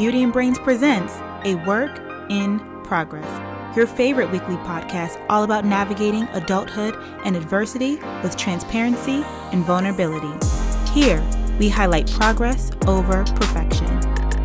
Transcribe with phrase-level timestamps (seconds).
[0.00, 1.12] Beauty and Brains presents
[1.44, 2.00] A Work
[2.30, 6.94] in Progress, your favorite weekly podcast all about navigating adulthood
[7.26, 10.32] and adversity with transparency and vulnerability.
[10.94, 11.22] Here,
[11.58, 13.88] we highlight progress over perfection.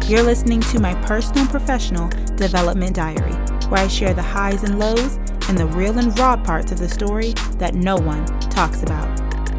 [0.09, 3.35] You're listening to my personal professional development diary,
[3.69, 5.15] where I share the highs and lows
[5.47, 9.07] and the real and raw parts of the story that no one talks about.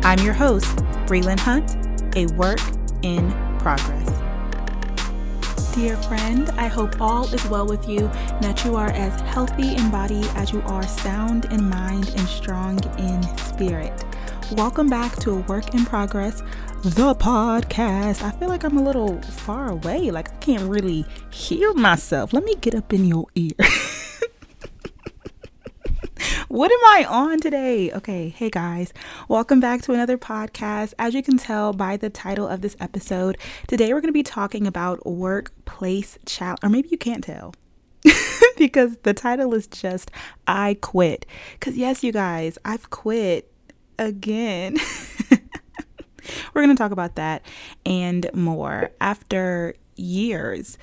[0.05, 1.75] I'm your host, Brelynn Hunt,
[2.15, 2.61] a work
[3.01, 4.26] in progress.
[5.77, 9.75] Dear friend, I hope all is well with you and that you are as healthy
[9.75, 13.93] in body as you are sound in mind and strong in spirit.
[14.53, 16.41] Welcome back to a work in progress,
[16.83, 18.23] the podcast.
[18.23, 22.33] I feel like I'm a little far away, like I can't really hear myself.
[22.33, 23.53] Let me get up in your ear.
[26.57, 27.93] What am I on today?
[27.93, 28.95] Okay, hey guys,
[29.29, 30.95] welcome back to another podcast.
[30.99, 33.37] As you can tell by the title of this episode,
[33.69, 37.53] today we're going to be talking about workplace challenge, or maybe you can't tell.
[38.57, 40.11] because the title is just
[40.47, 41.27] I quit.
[41.61, 43.53] Because, yes, you guys, I've quit
[43.99, 44.79] again.
[46.55, 47.43] we're going to talk about that
[47.85, 50.79] and more after years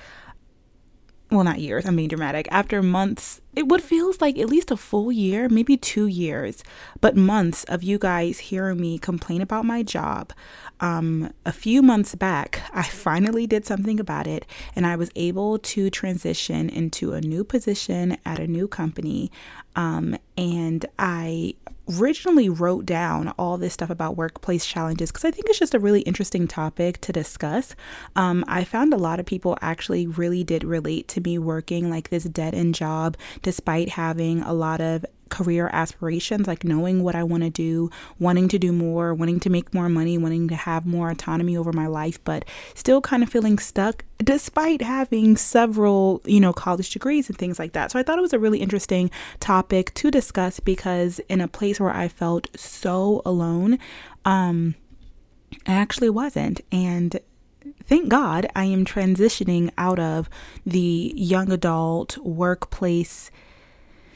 [1.34, 4.76] well, not years, I'm being dramatic, after months, it would feels like at least a
[4.76, 6.62] full year, maybe two years,
[7.00, 10.32] but months of you guys hearing me complain about my job.
[10.80, 14.44] Um, a few months back, I finally did something about it
[14.74, 19.30] and I was able to transition into a new position at a new company.
[19.76, 21.54] Um, and I
[21.98, 25.78] originally wrote down all this stuff about workplace challenges because I think it's just a
[25.78, 27.74] really interesting topic to discuss.
[28.16, 32.08] Um, I found a lot of people actually really did relate to me working like
[32.08, 37.22] this dead end job despite having a lot of career aspirations, like knowing what I
[37.22, 40.86] want to do, wanting to do more, wanting to make more money, wanting to have
[40.86, 42.44] more autonomy over my life, but
[42.74, 47.72] still kind of feeling stuck despite having several, you know, college degrees and things like
[47.72, 47.90] that.
[47.90, 51.80] So I thought it was a really interesting topic to discuss because in a place
[51.80, 53.78] where I felt so alone,
[54.24, 54.74] um,
[55.66, 56.60] I actually wasn't.
[56.70, 57.18] And
[57.86, 60.28] thank God I am transitioning out of
[60.64, 63.30] the young adult workplace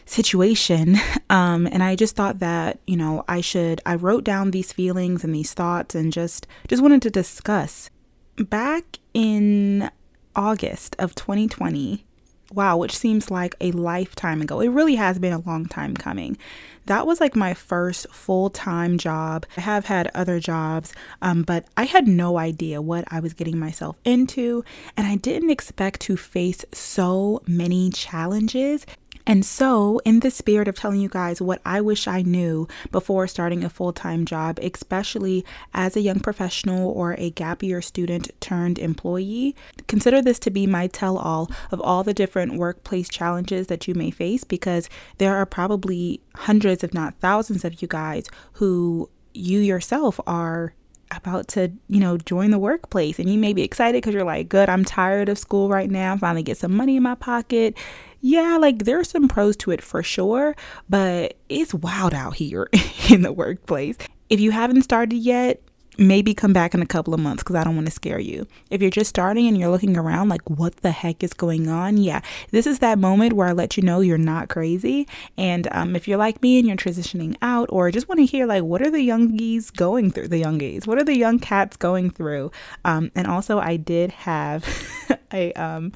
[0.09, 0.97] situation.
[1.31, 5.25] Um, and I just thought that, you know, I should, I wrote down these feelings
[5.25, 7.91] and these thoughts and just, just wanted to discuss.
[8.39, 9.91] Back in
[10.35, 12.07] August of 2020,
[12.53, 14.61] wow, which seems like a lifetime ago.
[14.61, 16.39] It really has been a long time coming.
[16.87, 19.45] That was like my first full time job.
[19.57, 23.59] I have had other jobs, um, but I had no idea what I was getting
[23.59, 24.65] myself into,
[24.97, 28.87] and I didn't expect to face so many challenges
[29.29, 33.27] and so, in the spirit of telling you guys what I wish I knew before
[33.27, 35.45] starting a full time job, especially
[35.75, 39.55] as a young professional or a gap year student turned employee,
[39.87, 43.95] consider this to be my tell all of all the different workplace challenges that you
[43.95, 44.89] may face because
[45.19, 48.25] there are probably hundreds, if not thousands, of you guys
[48.55, 50.73] who you yourself are
[51.11, 54.49] about to, you know, join the workplace and you may be excited because you're like,
[54.49, 56.17] good, I'm tired of school right now.
[56.17, 57.77] Finally get some money in my pocket.
[58.21, 60.57] Yeah, like there's some pros to it for sure,
[60.89, 62.69] but it's wild out here
[63.11, 63.97] in the workplace.
[64.29, 65.63] If you haven't started yet,
[65.99, 68.47] maybe come back in a couple of months because I don't want to scare you.
[68.71, 71.97] If you're just starting and you're looking around like, what the heck is going on?
[71.97, 72.21] Yeah,
[72.53, 75.09] this is that moment where I let you know you're not crazy.
[75.37, 78.47] And um, if you're like me and you're transitioning out or just want to hear,
[78.47, 80.29] like, what are the youngies going through?
[80.29, 82.53] The youngies, what are the young cats going through?
[82.85, 84.65] Um, and also, I did have
[85.33, 85.93] a um,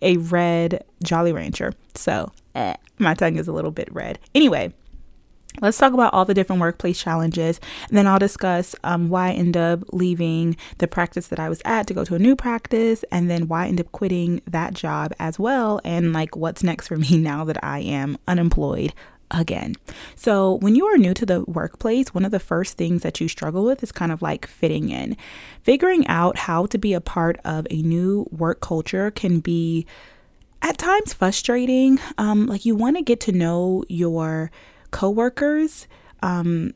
[0.00, 4.18] a red Jolly Rancher, so eh, my tongue is a little bit red.
[4.34, 4.72] Anyway.
[5.60, 9.32] Let's talk about all the different workplace challenges, and then I'll discuss um, why I
[9.32, 13.04] end up leaving the practice that I was at to go to a new practice,
[13.12, 16.88] and then why I end up quitting that job as well, and like what's next
[16.88, 18.94] for me now that I am unemployed
[19.30, 19.74] again.
[20.14, 23.28] So, when you are new to the workplace, one of the first things that you
[23.28, 25.16] struggle with is kind of like fitting in.
[25.62, 29.86] Figuring out how to be a part of a new work culture can be
[30.60, 31.98] at times frustrating.
[32.18, 34.50] Um, like, you want to get to know your
[34.92, 35.88] coworkers
[36.22, 36.72] um,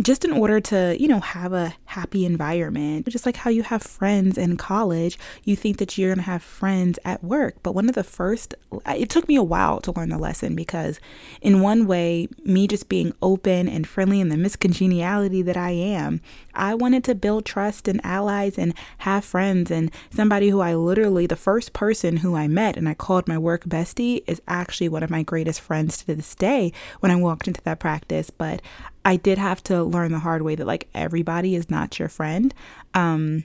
[0.00, 3.06] just in order to, you know, have a happy environment.
[3.08, 6.42] Just like how you have friends in college, you think that you're going to have
[6.42, 7.56] friends at work.
[7.62, 8.54] But one of the first,
[8.86, 10.98] it took me a while to learn the lesson because,
[11.40, 16.20] in one way, me just being open and friendly and the miscongeniality that I am,
[16.54, 19.70] I wanted to build trust and allies and have friends.
[19.70, 23.38] And somebody who I literally, the first person who I met and I called my
[23.38, 27.48] work bestie is actually one of my greatest friends to this day when I walked
[27.48, 28.30] into that practice.
[28.30, 28.62] But
[29.04, 32.54] I did have to learn the hard way that like everybody is not your friend.
[32.94, 33.44] Um,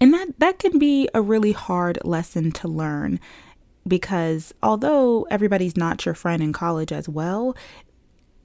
[0.00, 3.20] And that that can be a really hard lesson to learn
[3.86, 7.54] because although everybody's not your friend in college as well,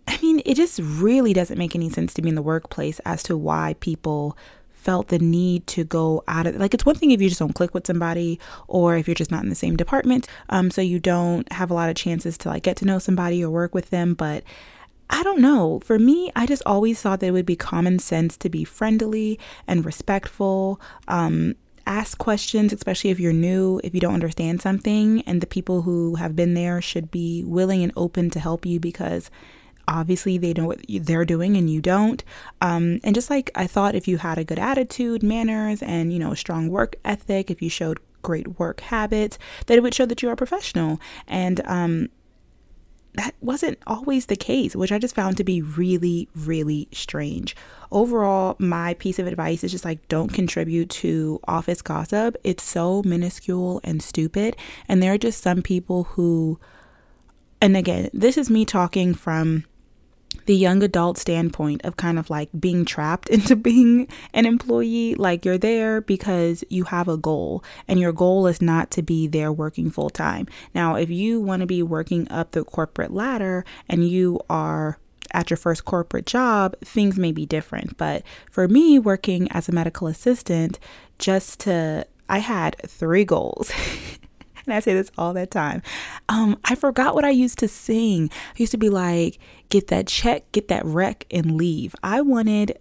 [0.07, 3.24] I mean, it just really doesn't make any sense to me in the workplace as
[3.24, 4.38] to why people
[4.74, 7.56] felt the need to go out of like it's one thing if you just don't
[7.56, 11.00] click with somebody or if you're just not in the same department um so you
[11.00, 13.90] don't have a lot of chances to like get to know somebody or work with
[13.90, 14.44] them but
[15.10, 15.81] I don't know.
[15.84, 19.40] For me, I just always thought that it would be common sense to be friendly
[19.68, 20.81] and respectful.
[21.08, 21.56] Um,
[21.86, 26.16] ask questions, especially if you're new, if you don't understand something, and the people who
[26.16, 29.30] have been there should be willing and open to help you because
[29.88, 32.24] obviously they know what they're doing and you don't.
[32.62, 36.20] Um, and just like i thought if you had a good attitude manners and you
[36.20, 39.38] know a strong work ethic if you showed great work habits
[39.68, 41.00] that it would show that you are a professional.
[41.28, 42.10] And um,
[43.14, 47.56] that wasn't always the case which i just found to be really really strange.
[47.92, 52.36] Overall my piece of advice is just like don't contribute to office gossip.
[52.44, 54.58] It's so minuscule and stupid.
[54.90, 56.60] And there are just some people who
[57.62, 59.66] and again this is me talking from
[60.46, 65.16] the young adult standpoint of kind of like being trapped into being an employee.
[65.16, 69.28] Like you're there because you have a goal, and your goal is not to be
[69.28, 70.48] there working full time.
[70.74, 75.00] Now, if you want to be working up the corporate ladder and you are
[75.32, 77.98] at your first corporate job, things may be different.
[77.98, 80.80] But for me, working as a medical assistant,
[81.20, 83.72] just to, I had three goals.
[84.66, 85.82] and I say this all that time.
[86.30, 88.30] Um, I forgot what I used to sing.
[88.32, 89.40] I used to be like,
[89.70, 91.96] get that check, get that wreck, and leave.
[92.04, 92.78] I wanted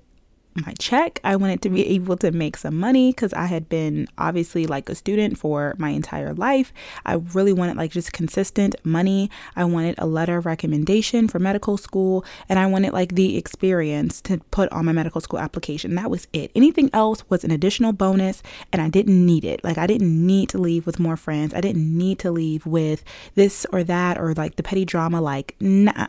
[0.55, 1.21] my check.
[1.25, 4.89] I wanted to be able to make some money because I had been obviously like
[4.89, 6.73] a student for my entire life.
[7.05, 9.31] I really wanted like just consistent money.
[9.57, 14.21] I wanted a letter of recommendation for medical school and I wanted like the experience
[14.23, 15.95] to put on my medical school application.
[15.97, 16.51] That was it.
[16.55, 18.43] Anything else was an additional bonus
[18.73, 19.65] and I didn't need it.
[19.65, 21.55] Like I didn't need to leave with more friends.
[21.55, 23.05] I didn't need to leave with
[23.35, 26.07] this or that or like the petty drama like nah.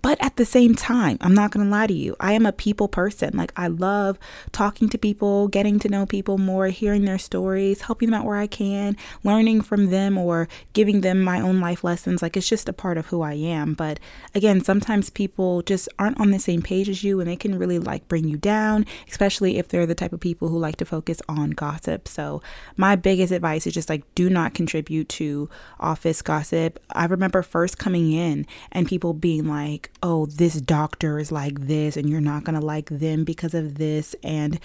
[0.00, 2.16] But at the same time, I'm not going to lie to you.
[2.20, 3.36] I am a people person.
[3.36, 4.18] Like I love
[4.52, 8.36] talking to people, getting to know people more, hearing their stories, helping them out where
[8.36, 12.22] I can, learning from them, or giving them my own life lessons.
[12.22, 13.74] Like it's just a part of who I am.
[13.74, 14.00] But
[14.34, 17.78] again, sometimes people just aren't on the same page as you and they can really
[17.78, 21.20] like bring you down, especially if they're the type of people who like to focus
[21.28, 22.08] on gossip.
[22.08, 22.42] So,
[22.76, 25.48] my biggest advice is just like do not contribute to
[25.80, 26.78] office gossip.
[26.90, 31.96] I remember first coming in and people being like, oh, this doctor is like this,
[31.96, 34.60] and you're not going to like them because of of this and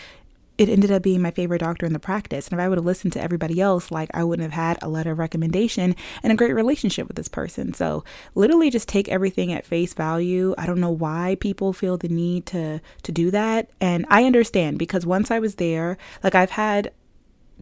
[0.60, 2.50] it ended up being my favorite doctor in the practice.
[2.50, 4.90] And if I would have listened to everybody else, like I wouldn't have had a
[4.90, 7.74] letter of recommendation and a great relationship with this person.
[7.74, 8.04] So
[8.36, 10.54] literally just take everything at face value.
[10.57, 13.69] I don't know why people feel the need to to do that.
[13.80, 16.92] And I understand because once I was there, like I've had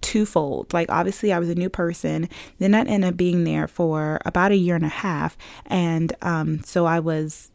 [0.02, 0.74] twofold.
[0.74, 2.30] Like, obviously, I was a new person.
[2.60, 5.38] Then I ended up being there for about a year and a half.
[5.66, 7.52] And um, so I was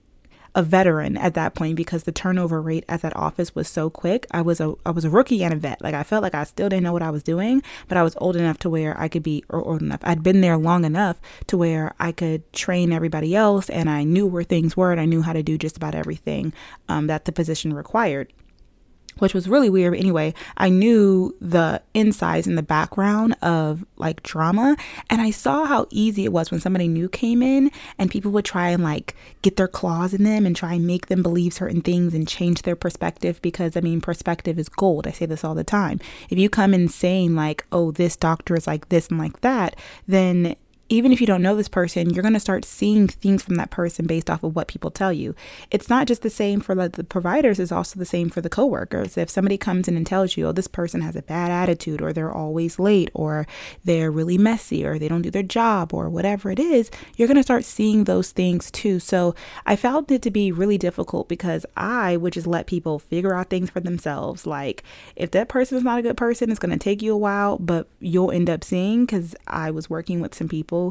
[0.55, 4.27] a veteran at that point because the turnover rate at that office was so quick.
[4.31, 5.81] I was a I was a rookie and a vet.
[5.83, 8.17] Like I felt like I still didn't know what I was doing, but I was
[8.19, 10.01] old enough to where I could be or old enough.
[10.03, 14.27] I'd been there long enough to where I could train everybody else and I knew
[14.27, 16.53] where things were and I knew how to do just about everything
[16.89, 18.33] um, that the position required
[19.19, 19.93] which was really weird.
[19.93, 24.77] But anyway, I knew the insides and the background of like drama,
[25.11, 28.45] and I saw how easy it was when somebody new came in and people would
[28.45, 31.83] try and like get their claws in them and try and make them believe certain
[31.83, 35.07] things and change their perspective because I mean, perspective is gold.
[35.07, 36.01] I say this all the time.
[36.31, 39.77] If you come in saying like, oh, this doctor is like this and like that,
[40.07, 40.57] then
[40.93, 43.71] even if you don't know this person, you're going to start seeing things from that
[43.71, 45.35] person based off of what people tell you.
[45.71, 48.51] It's not just the same for like the providers, it's also the same for the
[48.51, 49.17] coworkers.
[49.17, 52.13] If somebody comes in and tells you, oh, this person has a bad attitude, or
[52.13, 53.47] they're always late, or
[53.83, 57.37] they're really messy, or they don't do their job, or whatever it is, you're going
[57.37, 59.01] to start seeing those things too.
[59.01, 59.35] So
[59.65, 63.49] I found it to be really difficult because I would just let people figure out
[63.49, 64.47] things for themselves.
[64.47, 64.85] Like,
[65.17, 67.57] if that person is not a good person, it's going to take you a while,
[67.57, 70.82] but you'll end up seeing because I was working with some people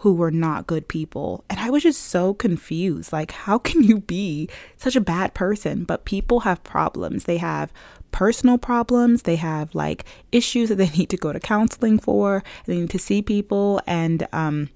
[0.00, 1.44] who were not good people.
[1.48, 3.12] And I was just so confused.
[3.12, 5.84] Like, how can you be such a bad person?
[5.84, 7.24] But people have problems.
[7.24, 7.72] They have
[8.12, 12.76] personal problems, they have like issues that they need to go to counseling for, they
[12.76, 13.80] need to see people.
[13.86, 14.70] And um,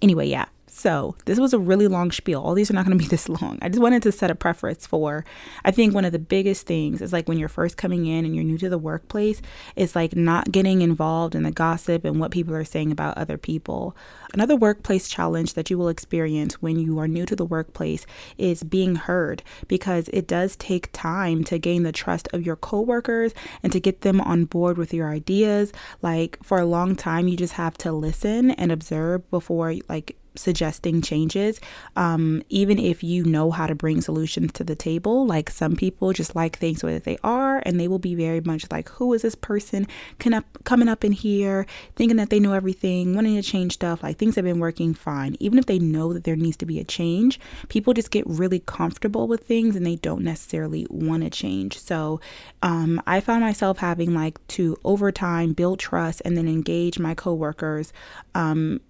[0.00, 0.46] anyway, yeah.
[0.78, 2.40] So, this was a really long spiel.
[2.40, 3.58] All these are not going to be this long.
[3.60, 5.24] I just wanted to set a preference for
[5.64, 8.32] I think one of the biggest things is like when you're first coming in and
[8.32, 9.42] you're new to the workplace,
[9.74, 13.36] it's like not getting involved in the gossip and what people are saying about other
[13.36, 13.96] people.
[14.32, 18.06] Another workplace challenge that you will experience when you are new to the workplace
[18.36, 23.34] is being heard because it does take time to gain the trust of your coworkers
[23.64, 25.72] and to get them on board with your ideas.
[26.02, 31.02] Like for a long time, you just have to listen and observe before like suggesting
[31.02, 31.60] changes,
[31.96, 35.26] um, even if you know how to bring solutions to the table.
[35.26, 38.14] Like some people just like things the way that they are, and they will be
[38.14, 39.86] very much like, who is this person
[40.32, 41.66] up, coming up in here,
[41.96, 44.02] thinking that they know everything, wanting to change stuff?
[44.02, 45.36] Like things have been working fine.
[45.40, 48.60] Even if they know that there needs to be a change, people just get really
[48.60, 51.78] comfortable with things and they don't necessarily want to change.
[51.78, 52.20] So
[52.62, 57.14] um, I found myself having like to over time build trust and then engage my
[57.14, 57.92] coworkers
[58.34, 58.80] um,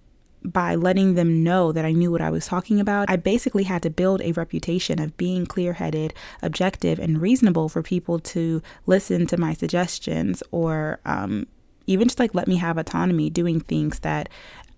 [0.43, 3.81] by letting them know that I knew what I was talking about, I basically had
[3.83, 9.27] to build a reputation of being clear headed, objective, and reasonable for people to listen
[9.27, 11.47] to my suggestions or um,
[11.87, 14.29] even just like let me have autonomy doing things that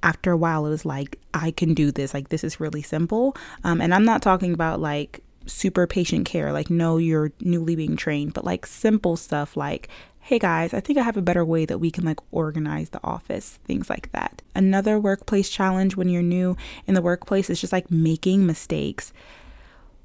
[0.03, 2.13] after a while it was like, I can do this.
[2.13, 3.36] Like, this is really simple.
[3.63, 7.96] Um, and I'm not talking about like super patient care, like, no, you're newly being
[7.96, 9.89] trained, but like simple stuff like,
[10.24, 13.04] hey guys, I think I have a better way that we can like organize the
[13.04, 14.44] office, things like that.
[14.56, 19.13] Another workplace challenge when you're new in the workplace is just like making mistakes.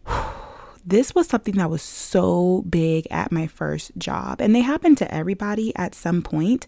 [0.86, 5.14] this was something that was so big at my first job, and they happen to
[5.14, 6.66] everybody at some point.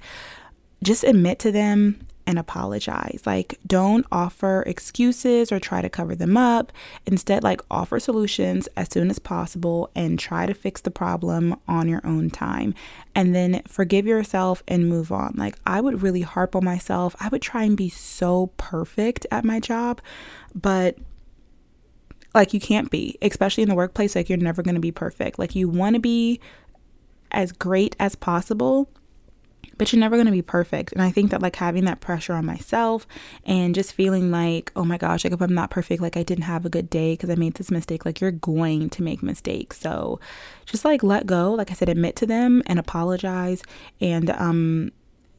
[0.82, 3.22] Just admit to them and apologize.
[3.24, 6.70] Like, don't offer excuses or try to cover them up.
[7.06, 11.88] Instead, like, offer solutions as soon as possible and try to fix the problem on
[11.88, 12.74] your own time.
[13.14, 15.36] And then forgive yourself and move on.
[15.38, 17.16] Like, I would really harp on myself.
[17.18, 20.02] I would try and be so perfect at my job,
[20.54, 20.98] but
[22.34, 24.14] like, you can't be, especially in the workplace.
[24.14, 25.38] Like, you're never going to be perfect.
[25.38, 26.40] Like, you want to be
[27.30, 28.90] as great as possible
[29.78, 30.92] but you're never going to be perfect.
[30.92, 33.06] And I think that like having that pressure on myself
[33.44, 36.44] and just feeling like, oh my gosh, like if I'm not perfect, like I didn't
[36.44, 39.80] have a good day because I made this mistake, like you're going to make mistakes.
[39.80, 40.20] So
[40.66, 43.62] just like let go, like I said, admit to them and apologize
[44.00, 44.92] and um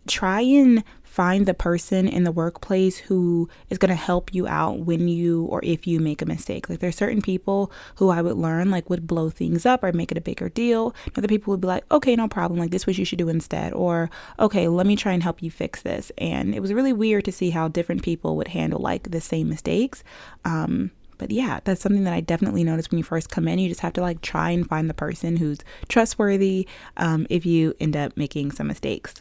[0.10, 4.80] try and find the person in the workplace who is going to help you out
[4.80, 6.70] when you or if you make a mistake.
[6.70, 10.12] Like there's certain people who I would learn like would blow things up or make
[10.12, 10.94] it a bigger deal.
[11.18, 12.60] Other people would be like, "Okay, no problem.
[12.60, 15.42] Like this is what you should do instead." Or, "Okay, let me try and help
[15.42, 18.80] you fix this." And it was really weird to see how different people would handle
[18.80, 20.04] like the same mistakes.
[20.46, 23.60] Um but yeah, that's something that I definitely noticed when you first come in.
[23.60, 27.76] You just have to like try and find the person who's trustworthy um, if you
[27.80, 29.16] end up making some mistakes.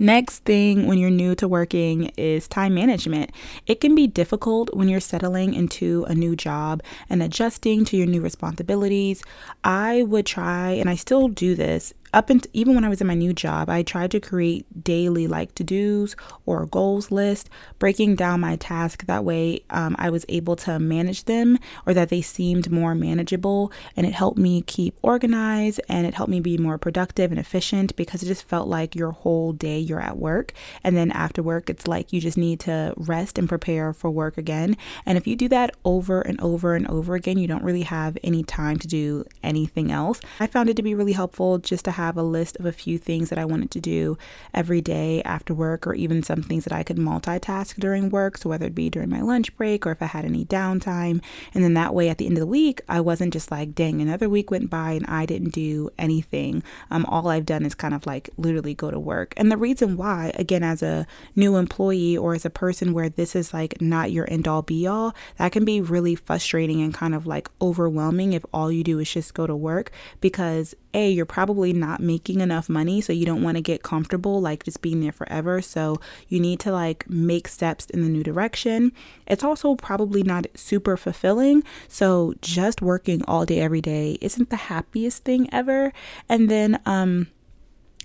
[0.00, 3.32] Next thing when you're new to working is time management.
[3.66, 8.06] It can be difficult when you're settling into a new job and adjusting to your
[8.06, 9.24] new responsibilities.
[9.64, 13.06] I would try, and I still do this, up and even when I was in
[13.06, 17.48] my new job, I tried to create daily like to dos or goals list,
[17.78, 19.06] breaking down my task.
[19.06, 23.72] That way, um, I was able to manage them or that they seemed more manageable,
[23.96, 27.94] and it helped me keep organized and it helped me be more productive and efficient
[27.96, 31.68] because it just felt like your whole day you're at work, and then after work,
[31.68, 34.76] it's like you just need to rest and prepare for work again.
[35.04, 38.16] And if you do that over and over and over again, you don't really have
[38.22, 40.20] any time to do anything else.
[40.40, 42.98] I found it to be really helpful just to have a list of a few
[42.98, 44.16] things that I wanted to do
[44.54, 48.38] every day after work, or even some things that I could multitask during work.
[48.38, 51.22] So, whether it be during my lunch break or if I had any downtime.
[51.54, 54.00] And then that way, at the end of the week, I wasn't just like, dang,
[54.00, 56.62] another week went by and I didn't do anything.
[56.90, 59.34] Um, all I've done is kind of like literally go to work.
[59.36, 63.34] And the reason why, again, as a new employee or as a person where this
[63.34, 67.14] is like not your end all be all, that can be really frustrating and kind
[67.14, 71.26] of like overwhelming if all you do is just go to work because A, you're
[71.26, 74.82] probably not not making enough money, so you don't want to get comfortable like just
[74.82, 75.62] being there forever.
[75.62, 78.92] So you need to like make steps in the new direction.
[79.26, 81.64] It's also probably not super fulfilling.
[81.88, 85.92] So just working all day every day isn't the happiest thing ever.
[86.28, 87.28] And then um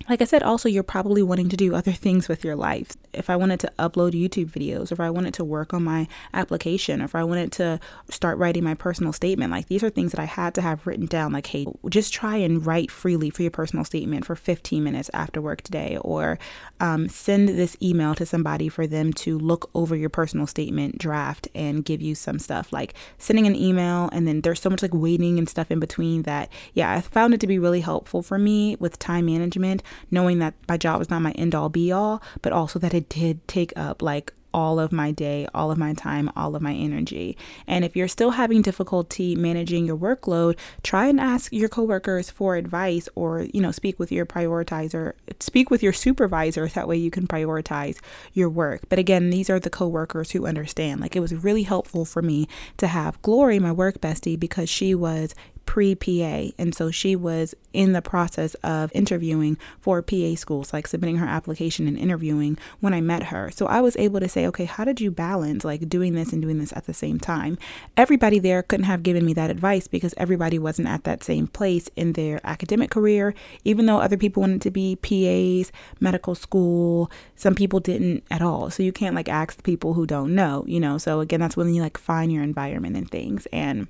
[0.10, 2.92] like I said, also, you're probably wanting to do other things with your life.
[3.14, 7.02] If I wanted to upload YouTube videos, if I wanted to work on my application,
[7.02, 7.80] if I wanted to
[8.10, 11.06] start writing my personal statement, like these are things that I had to have written
[11.06, 11.34] down.
[11.34, 15.42] Like, hey, just try and write freely for your personal statement for 15 minutes after
[15.42, 16.40] work today, or
[16.80, 21.48] um, send this email to somebody for them to look over your personal statement draft
[21.56, 22.74] and give you some stuff.
[22.74, 26.24] Like sending an email, and then there's so much like waiting and stuff in between
[26.24, 30.40] that, yeah, I found it to be really helpful for me with time management knowing
[30.40, 33.48] that my job was not my end all be all, but also that it did
[33.48, 37.36] take up like all of my day, all of my time, all of my energy.
[37.66, 42.56] And if you're still having difficulty managing your workload, try and ask your coworkers for
[42.56, 46.68] advice or, you know, speak with your prioritizer, speak with your supervisor.
[46.68, 48.00] That way you can prioritize
[48.34, 48.82] your work.
[48.90, 51.02] But again, these are the coworkers who understand.
[51.02, 54.94] Like it was really helpful for me to have Glory, my work bestie, because she
[54.94, 55.34] was
[55.66, 56.52] pre PA.
[56.58, 61.26] And so she was in the process of interviewing for PA schools, like submitting her
[61.26, 63.50] application and interviewing when I met her.
[63.52, 66.42] So I was able to say, okay, how did you balance like doing this and
[66.42, 67.58] doing this at the same time?
[67.98, 71.90] Everybody there couldn't have given me that advice because everybody wasn't at that same place
[71.96, 77.56] in their academic career, even though other people wanted to be PAs, medical school, some
[77.56, 78.70] people didn't at all.
[78.70, 80.98] So you can't like ask people who don't know, you know.
[80.98, 83.48] So again, that's when you like find your environment and things.
[83.52, 83.88] And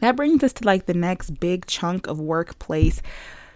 [0.00, 3.02] that brings us to like the next big chunk of workplace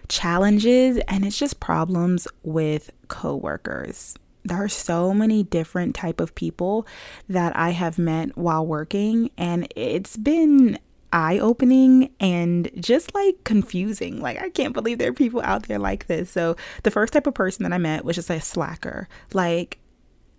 [0.09, 4.15] challenges, and it's just problems with coworkers.
[4.45, 6.87] There are so many different type of people
[7.29, 10.79] that I have met while working, and it's been
[11.13, 14.21] eye opening and just like confusing.
[14.21, 16.31] Like, I can't believe there are people out there like this.
[16.31, 19.09] So, the first type of person that I met was just a slacker.
[19.33, 19.79] Like,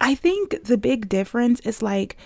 [0.02, 2.18] I think the big difference is like,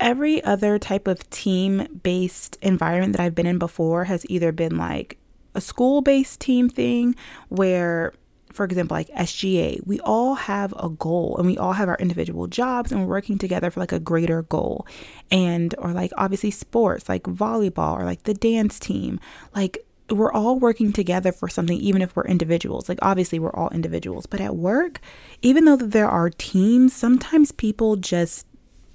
[0.00, 4.76] every other type of team based environment that I've been in before has either been
[4.76, 5.18] like
[5.54, 7.14] a school based team thing
[7.48, 8.12] where
[8.52, 12.46] for example, like SGA, we all have a goal and we all have our individual
[12.46, 14.86] jobs and we're working together for like a greater goal.
[15.30, 19.20] And, or like obviously sports, like volleyball or like the dance team,
[19.54, 22.88] like we're all working together for something, even if we're individuals.
[22.88, 25.00] Like obviously we're all individuals, but at work,
[25.42, 28.46] even though there are teams, sometimes people just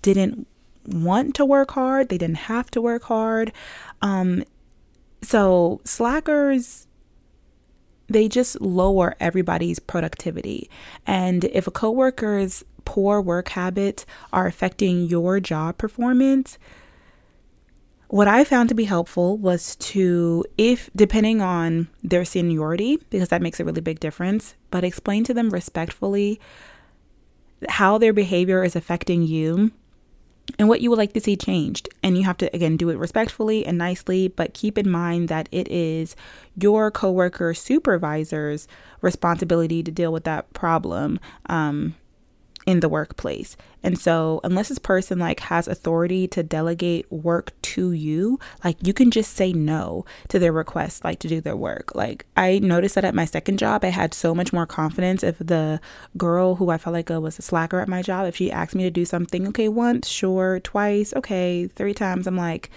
[0.01, 0.47] didn't
[0.87, 3.51] want to work hard, they didn't have to work hard.
[4.01, 4.43] Um,
[5.21, 6.87] so slackers
[8.07, 10.69] they just lower everybody's productivity.
[11.05, 16.57] And if a coworker's poor work habits are affecting your job performance,
[18.07, 23.41] what I found to be helpful was to, if depending on their seniority, because that
[23.41, 26.39] makes a really big difference, but explain to them respectfully
[27.67, 29.71] how their behavior is affecting you
[30.57, 31.89] and what you would like to see changed.
[32.03, 35.49] And you have to, again, do it respectfully and nicely, but keep in mind that
[35.51, 36.15] it is
[36.55, 38.67] your coworker supervisor's
[39.01, 41.19] responsibility to deal with that problem.
[41.47, 41.95] Um,
[42.65, 43.55] in the workplace.
[43.83, 48.93] And so, unless this person like has authority to delegate work to you, like you
[48.93, 51.93] can just say no to their request like to do their work.
[51.93, 55.37] Like I noticed that at my second job, I had so much more confidence if
[55.37, 55.79] the
[56.17, 58.75] girl who I felt like uh, was a slacker at my job, if she asked
[58.75, 62.71] me to do something, okay, once, sure, twice, okay, three times, I'm like,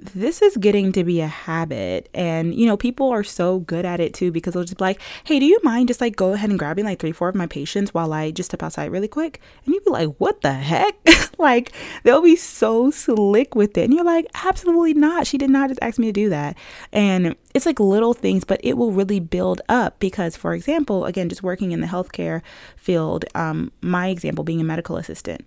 [0.00, 4.00] this is getting to be a habit and you know people are so good at
[4.00, 6.50] it too because they'll just be like hey do you mind just like go ahead
[6.50, 9.40] and grabbing like three four of my patients while i just step outside really quick?
[9.64, 10.96] And you'd be like what the heck?
[11.40, 11.70] Like
[12.02, 15.24] they'll be so slick with it and you're like absolutely not.
[15.24, 16.58] She did not just ask me to do that.
[16.92, 21.28] And it's like little things but it will really build up because for example again
[21.28, 22.42] just working in the healthcare
[22.76, 25.46] field um, my example being a medical assistant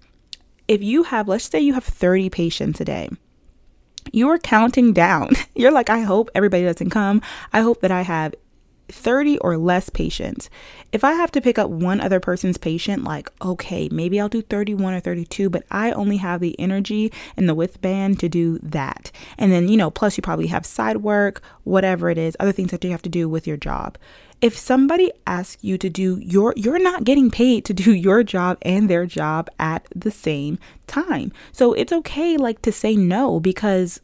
[0.70, 3.10] if you have let's say you have 30 patients a day
[4.12, 5.32] you're counting down.
[5.56, 7.22] You're like, I hope everybody doesn't come.
[7.54, 8.34] I hope that I have
[8.92, 10.50] 30 or less patients.
[10.92, 14.42] If I have to pick up one other person's patient, like, okay, maybe I'll do
[14.42, 18.60] 31 or 32, but I only have the energy and the width band to do
[18.62, 19.12] that.
[19.38, 22.72] And then, you know, plus you probably have side work, whatever it is, other things
[22.72, 23.98] that you have to do with your job
[24.42, 28.58] if somebody asks you to do your you're not getting paid to do your job
[28.64, 31.32] and their job at the same time.
[31.52, 34.02] So it's okay like to say no because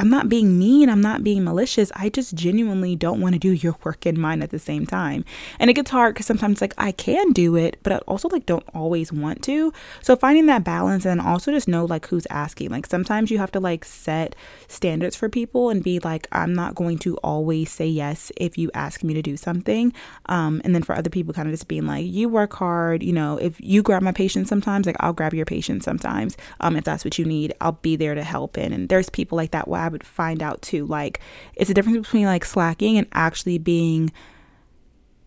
[0.00, 1.92] I'm not being mean, I'm not being malicious.
[1.94, 5.26] I just genuinely don't want to do your work and mine at the same time.
[5.58, 8.46] And it gets hard because sometimes like I can do it, but I also like
[8.46, 9.72] don't always want to.
[10.00, 12.70] So finding that balance and also just know like who's asking.
[12.70, 14.34] Like sometimes you have to like set
[14.68, 18.70] standards for people and be like, I'm not going to always say yes if you
[18.72, 19.92] ask me to do something.
[20.26, 23.12] Um, and then for other people, kind of just being like, you work hard, you
[23.12, 26.38] know, if you grab my patience sometimes, like I'll grab your patience sometimes.
[26.60, 28.56] Um, if that's what you need, I'll be there to help.
[28.56, 28.72] In.
[28.72, 30.86] And there's people like that where would find out too.
[30.86, 31.20] Like,
[31.54, 34.12] it's a difference between like slacking and actually being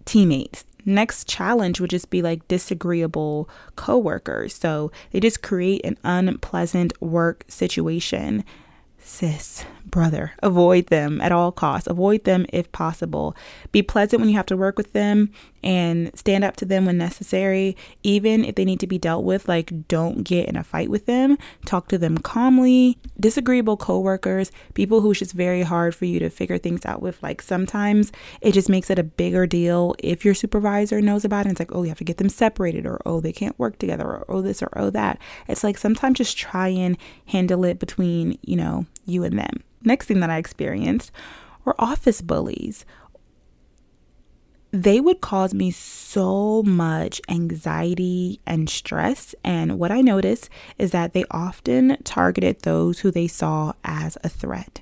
[0.06, 0.66] teammates.
[0.86, 4.54] Next challenge would just be like disagreeable coworkers.
[4.54, 8.44] So they just create an unpleasant work situation.
[8.98, 11.88] Sis, brother, avoid them at all costs.
[11.88, 13.36] Avoid them if possible.
[13.72, 15.32] Be pleasant when you have to work with them
[15.64, 19.48] and stand up to them when necessary, even if they need to be dealt with.
[19.48, 21.38] Like, don't get in a fight with them.
[21.66, 22.98] Talk to them calmly.
[23.20, 27.22] Disagreeable coworkers, people who's just very hard for you to figure things out with.
[27.24, 31.52] Like, sometimes it just makes it a bigger deal if your supervisor knows about it.
[31.52, 34.06] It's like, oh, you have to get them separated, or oh, they can't work together,
[34.06, 35.20] or oh, this, or oh, that.
[35.48, 36.98] It's like sometimes just try and
[37.28, 39.64] handle it between, you know, you and them.
[39.84, 41.12] Next thing that I experienced
[41.66, 42.86] were office bullies.
[44.74, 49.36] They would cause me so much anxiety and stress.
[49.44, 54.30] And what I noticed is that they often targeted those who they saw as a
[54.30, 54.82] threat.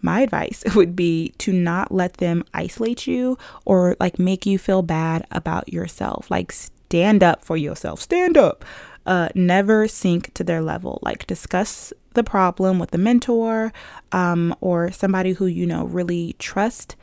[0.00, 3.36] My advice would be to not let them isolate you
[3.66, 6.30] or like make you feel bad about yourself.
[6.30, 8.00] Like, stand up for yourself.
[8.00, 8.64] Stand up.
[9.04, 11.00] Uh, never sink to their level.
[11.02, 13.74] Like, discuss the problem with a mentor
[14.10, 16.96] um, or somebody who you know really trust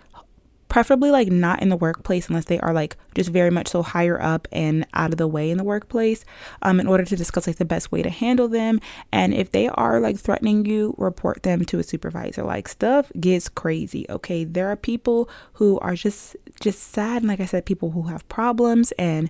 [0.75, 4.21] preferably like not in the workplace unless they are like just very much so higher
[4.21, 6.25] up and out of the way in the workplace
[6.63, 8.81] um, in order to discuss like the best way to handle them.
[9.09, 12.43] And if they are like threatening you report them to a supervisor.
[12.43, 14.43] Like stuff gets crazy okay?
[14.43, 18.27] There are people who are just just sad and like i said people who have
[18.27, 19.29] problems and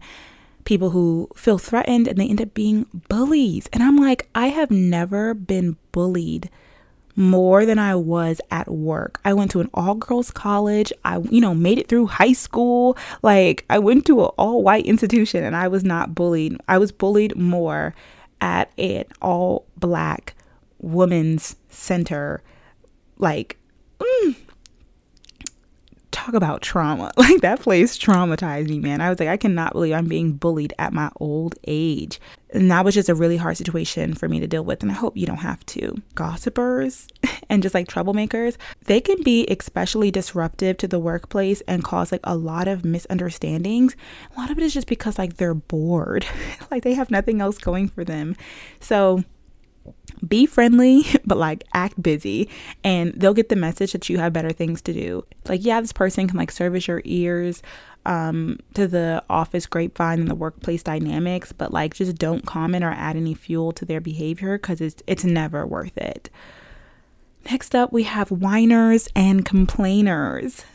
[0.63, 3.69] people who feel threatened and they end up being bullies.
[3.71, 6.49] And I'm like, I have never been bullied
[7.15, 9.19] more than I was at work.
[9.23, 10.91] I went to an all girls college.
[11.03, 12.97] I, you know, made it through high school.
[13.21, 16.57] Like, I went to an all white institution and I was not bullied.
[16.67, 17.95] I was bullied more
[18.41, 20.35] at an all black
[20.79, 22.43] women's center.
[23.17, 23.57] Like,
[23.99, 24.35] mm,
[26.25, 27.11] talk about trauma.
[27.25, 29.01] Like that place traumatized me, man.
[29.01, 32.19] I was like, I cannot believe I'm being bullied at my old age.
[32.51, 34.83] And that was just a really hard situation for me to deal with.
[34.83, 35.95] And I hope you don't have to.
[36.13, 37.07] Gossipers
[37.49, 42.21] and just like troublemakers, they can be especially disruptive to the workplace and cause like
[42.23, 43.95] a lot of misunderstandings.
[44.35, 46.27] A lot of it is just because like they're bored,
[46.71, 48.35] like they have nothing else going for them.
[48.79, 49.23] So,
[50.27, 52.49] be friendly, but like act busy,
[52.83, 55.25] and they'll get the message that you have better things to do.
[55.47, 57.61] Like, yeah, this person can like service your ears
[58.05, 62.91] um, to the office grapevine and the workplace dynamics, but like just don't comment or
[62.91, 66.29] add any fuel to their behavior because it's it's never worth it.
[67.49, 70.65] Next up, we have whiners and complainers.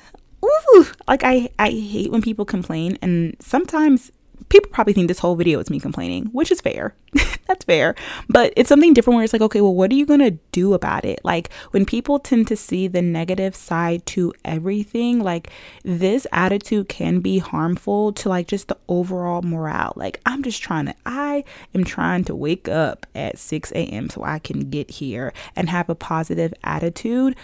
[0.45, 4.11] Ooh, like I I hate when people complain, and sometimes
[4.51, 6.95] people probably think this whole video is me complaining, which is fair.
[7.47, 7.95] That's fair.
[8.29, 10.75] But it's something different where it's like, okay, well, what are you going to do
[10.75, 11.21] about it?
[11.25, 15.51] Like, when people tend to see the negative side to everything, like,
[15.85, 19.93] this attitude can be harmful to, like, just the overall morale.
[19.97, 24.11] Like, I'm just trying to, I am trying to wake up at 6 a.m.
[24.11, 27.37] so I can get here and have a positive attitude.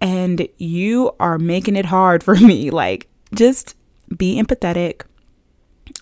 [0.00, 2.70] And you are making it hard for me.
[2.70, 3.74] Like, just
[4.16, 5.02] be empathetic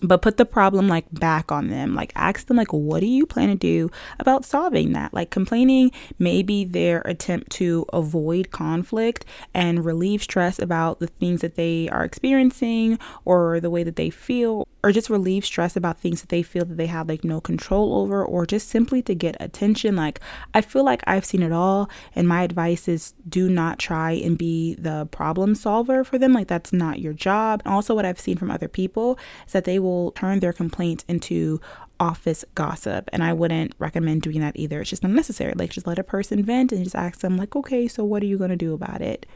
[0.00, 1.94] but put the problem like back on them.
[1.94, 5.12] Like ask them like what do you plan to do about solving that?
[5.12, 11.40] Like complaining may be their attempt to avoid conflict and relieve stress about the things
[11.40, 16.00] that they are experiencing or the way that they feel or just relieve stress about
[16.00, 19.14] things that they feel that they have like no control over or just simply to
[19.14, 19.94] get attention.
[19.94, 20.18] Like
[20.54, 24.38] i feel like i've seen it all and my advice is do not try and
[24.38, 26.32] be the problem solver for them.
[26.32, 27.60] Like that's not your job.
[27.66, 31.04] And also what i've seen from other people is that they will turn their complaints
[31.06, 31.60] into
[32.00, 33.10] office gossip.
[33.12, 34.80] And i wouldn't recommend doing that either.
[34.80, 37.88] It's just unnecessary like just let a person vent and just ask them like okay
[37.88, 39.26] so what are you going to do about it?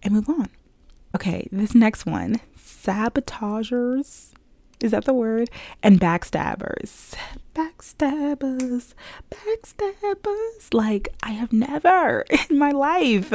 [0.00, 0.48] And move on.
[1.12, 2.40] Okay this next one.
[2.56, 4.32] Sabotagers
[4.82, 5.50] is that the word?
[5.82, 7.14] And backstabbers.
[7.54, 8.94] Backstabbers.
[9.30, 10.74] Backstabbers.
[10.74, 13.32] Like, I have never in my life.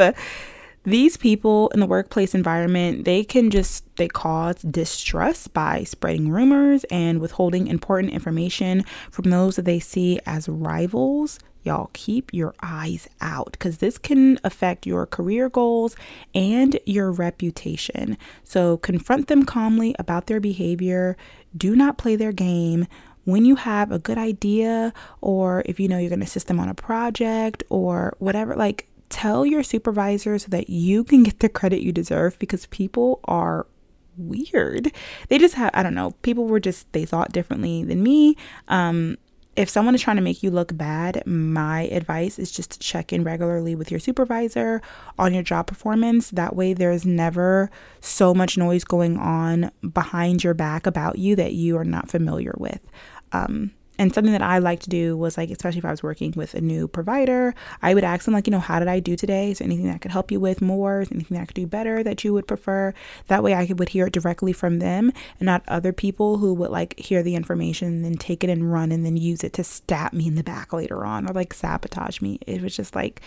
[0.83, 6.85] These people in the workplace environment, they can just they cause distrust by spreading rumors
[6.85, 13.09] and withholding important information from those that they see as rivals Y'all keep your eyes
[13.19, 15.97] out because this can affect your career goals
[16.33, 18.17] and your reputation.
[18.45, 21.17] So confront them calmly about their behavior.
[21.55, 22.87] Do not play their game.
[23.25, 26.61] When you have a good idea, or if you know you're going to assist them
[26.61, 31.49] on a project or whatever, like tell your supervisor so that you can get the
[31.49, 33.67] credit you deserve because people are
[34.15, 34.93] weird.
[35.27, 38.37] They just have, I don't know, people were just, they thought differently than me.
[38.69, 39.17] Um,
[39.57, 43.11] if someone is trying to make you look bad, my advice is just to check
[43.11, 44.83] in regularly with your supervisor
[45.17, 46.29] on your job performance.
[46.29, 51.53] That way, there's never so much noise going on behind your back about you that
[51.53, 52.85] you are not familiar with.
[53.31, 56.33] Um, and something that I like to do was like, especially if I was working
[56.35, 59.15] with a new provider, I would ask them, like, you know, how did I do
[59.15, 59.51] today?
[59.51, 61.01] Is there anything that I could help you with more?
[61.01, 62.93] Is anything that I could do better that you would prefer?
[63.27, 66.69] That way I would hear it directly from them and not other people who would
[66.69, 69.63] like hear the information and then take it and run and then use it to
[69.63, 72.39] stab me in the back later on or like sabotage me.
[72.45, 73.21] It was just like,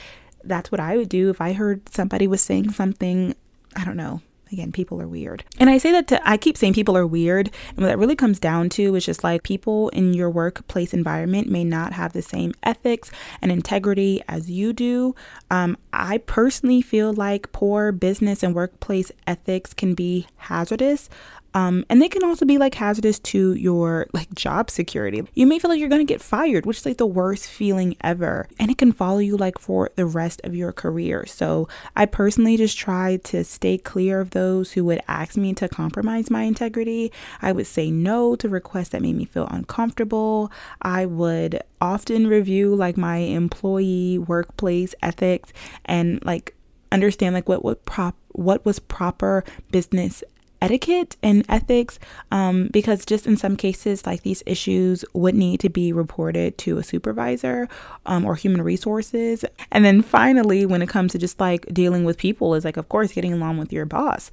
[0.44, 3.34] that's what I would do if I heard somebody was saying something,
[3.76, 5.44] I don't know, Again, people are weird.
[5.58, 7.50] And I say that to, I keep saying people are weird.
[7.68, 11.48] And what that really comes down to is just like people in your workplace environment
[11.48, 15.14] may not have the same ethics and integrity as you do.
[15.50, 21.08] Um, I personally feel like poor business and workplace ethics can be hazardous.
[21.54, 25.22] Um, and they can also be like hazardous to your like job security.
[25.34, 28.48] You may feel like you're gonna get fired, which is like the worst feeling ever.
[28.58, 31.26] And it can follow you like for the rest of your career.
[31.26, 35.68] So I personally just try to stay clear of those who would ask me to
[35.68, 37.12] compromise my integrity.
[37.42, 40.52] I would say no to requests that made me feel uncomfortable.
[40.82, 45.52] I would often review like my employee workplace ethics
[45.84, 46.54] and like
[46.92, 50.22] understand like what what prop what was proper business
[50.60, 51.98] etiquette and ethics
[52.30, 56.78] um, because just in some cases like these issues would need to be reported to
[56.78, 57.68] a supervisor
[58.06, 59.44] um, or human resources.
[59.72, 62.88] And then finally when it comes to just like dealing with people is like of
[62.88, 64.30] course getting along with your boss.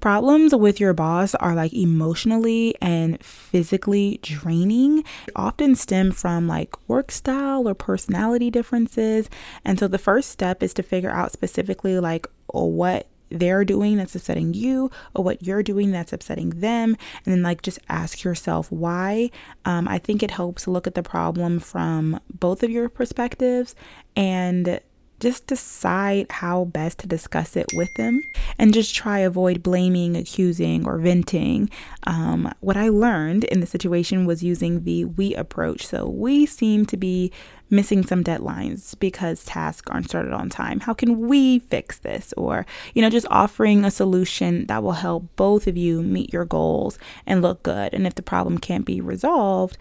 [0.00, 5.02] Problems with your boss are like emotionally and physically draining,
[5.34, 9.30] often stem from like work style or personality differences.
[9.64, 14.14] And so the first step is to figure out specifically like what they're doing that's
[14.14, 16.96] upsetting you or what you're doing that's upsetting them.
[17.24, 19.30] And then like just ask yourself why.
[19.64, 23.74] Um, i think it helps to look at the problem from both of your perspectives
[24.16, 24.80] and
[25.20, 28.22] just decide how best to discuss it with them
[28.58, 31.68] and just try avoid blaming accusing or venting
[32.06, 36.84] um, what i learned in the situation was using the we approach so we seem
[36.84, 37.32] to be
[37.70, 40.80] missing some deadlines because tasks aren't started on time.
[40.80, 42.32] How can we fix this?
[42.36, 46.44] Or, you know, just offering a solution that will help both of you meet your
[46.44, 47.92] goals and look good.
[47.92, 49.76] And if the problem can't be resolved,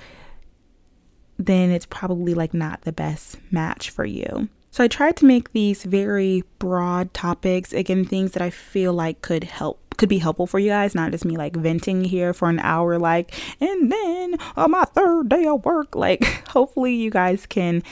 [1.37, 4.49] then it's probably like not the best match for you.
[4.73, 9.21] So I tried to make these very broad topics, again, things that I feel like
[9.21, 12.49] could help could be helpful for you guys, not just me like venting here for
[12.49, 15.95] an hour, like, and then on my third day of work.
[15.95, 17.83] Like, hopefully, you guys can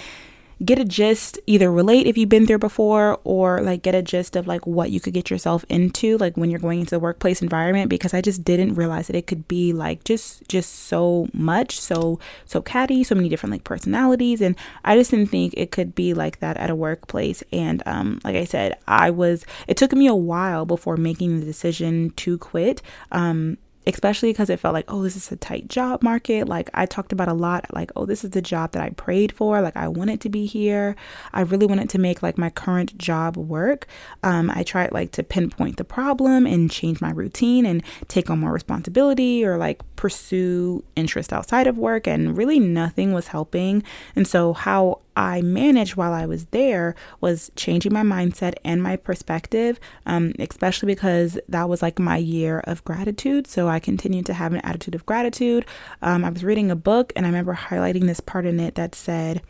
[0.64, 4.36] get a gist, either relate if you've been there before or like get a gist
[4.36, 7.42] of like what you could get yourself into like when you're going into the workplace
[7.42, 11.80] environment because I just didn't realize that it could be like just just so much,
[11.80, 15.96] so so catty, so many different like personalities and I just didn't think it could
[15.96, 19.94] be like that at a workplace and um like I said, I was it took
[19.94, 22.82] me a while before making the decision to quit.
[23.12, 23.58] Um
[23.94, 26.48] especially because it felt like, oh, this is a tight job market.
[26.48, 29.32] Like I talked about a lot, like, oh, this is the job that I prayed
[29.32, 29.62] for.
[29.62, 30.96] Like I wanted to be here.
[31.34, 33.88] I really wanted to make like my current job work.
[34.24, 38.40] Um, I tried like to pinpoint the problem and change my routine and take on
[38.40, 43.84] more responsibility or like pursue interest outside of work, and really nothing was helping.
[44.16, 48.96] And so, how I managed while I was there was changing my mindset and my
[48.96, 53.48] perspective, um, especially because that was like my year of gratitude.
[53.48, 55.66] So I continued to have an attitude of gratitude.
[56.02, 58.96] Um, I was reading a book and I remember highlighting this part in it that
[58.96, 59.42] said,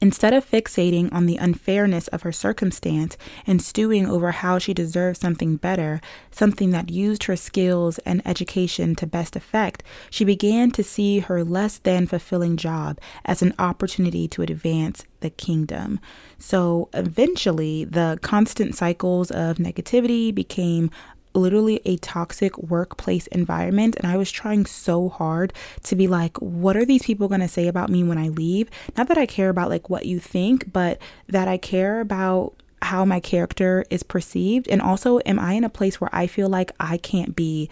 [0.00, 3.16] Instead of fixating on the unfairness of her circumstance
[3.46, 8.94] and stewing over how she deserved something better, something that used her skills and education
[8.94, 14.28] to best effect, she began to see her less than fulfilling job as an opportunity
[14.28, 15.98] to advance the kingdom.
[16.38, 20.90] So eventually, the constant cycles of negativity became
[21.34, 23.96] literally a toxic workplace environment.
[23.96, 25.52] And I was trying so hard
[25.84, 28.70] to be like, what are these people going to say about me when I leave?
[28.96, 33.04] Not that I care about like what you think, but that I care about how
[33.04, 34.68] my character is perceived.
[34.68, 37.70] And also, am I in a place where I feel like I can't be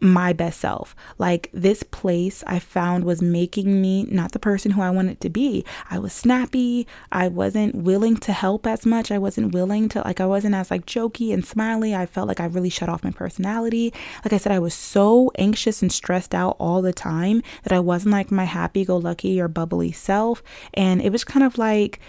[0.00, 0.94] my best self.
[1.18, 5.30] Like this place I found was making me not the person who I wanted to
[5.30, 5.64] be.
[5.90, 6.86] I was snappy.
[7.10, 9.10] I wasn't willing to help as much.
[9.10, 11.94] I wasn't willing to like I wasn't as like jokey and smiley.
[11.94, 13.92] I felt like I really shut off my personality.
[14.24, 17.80] Like I said I was so anxious and stressed out all the time that I
[17.80, 20.42] wasn't like my happy go lucky or bubbly self
[20.74, 22.00] and it was kind of like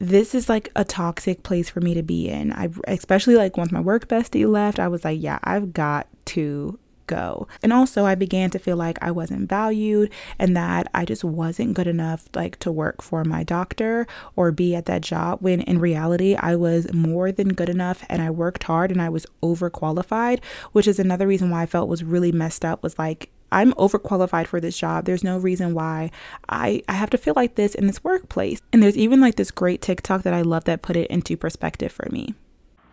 [0.00, 2.52] this is like a toxic place for me to be in.
[2.52, 6.78] I especially like once my work bestie left, I was like, yeah, I've got to
[7.10, 7.48] go.
[7.62, 11.74] And also, I began to feel like I wasn't valued and that I just wasn't
[11.74, 15.80] good enough like to work for my doctor or be at that job when in
[15.80, 20.42] reality I was more than good enough and I worked hard and I was overqualified,
[20.72, 24.46] which is another reason why I felt was really messed up was like I'm overqualified
[24.46, 25.04] for this job.
[25.04, 26.12] There's no reason why
[26.48, 28.62] I, I have to feel like this in this workplace.
[28.72, 31.90] And there's even like this great TikTok that I love that put it into perspective
[31.90, 32.34] for me.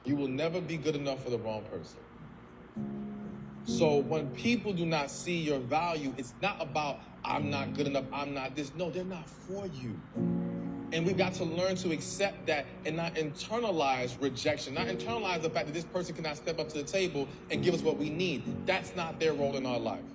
[0.03, 1.99] You will never be good enough for the wrong person.
[3.67, 8.05] So when people do not see your value, it's not about I'm not good enough,
[8.13, 8.73] I'm not this.
[8.73, 10.01] No, they're not for you.
[10.93, 15.49] And we've got to learn to accept that and not internalize rejection, not internalize the
[15.49, 18.09] fact that this person cannot step up to the table and give us what we
[18.09, 18.65] need.
[18.65, 20.05] That's not their role in our life.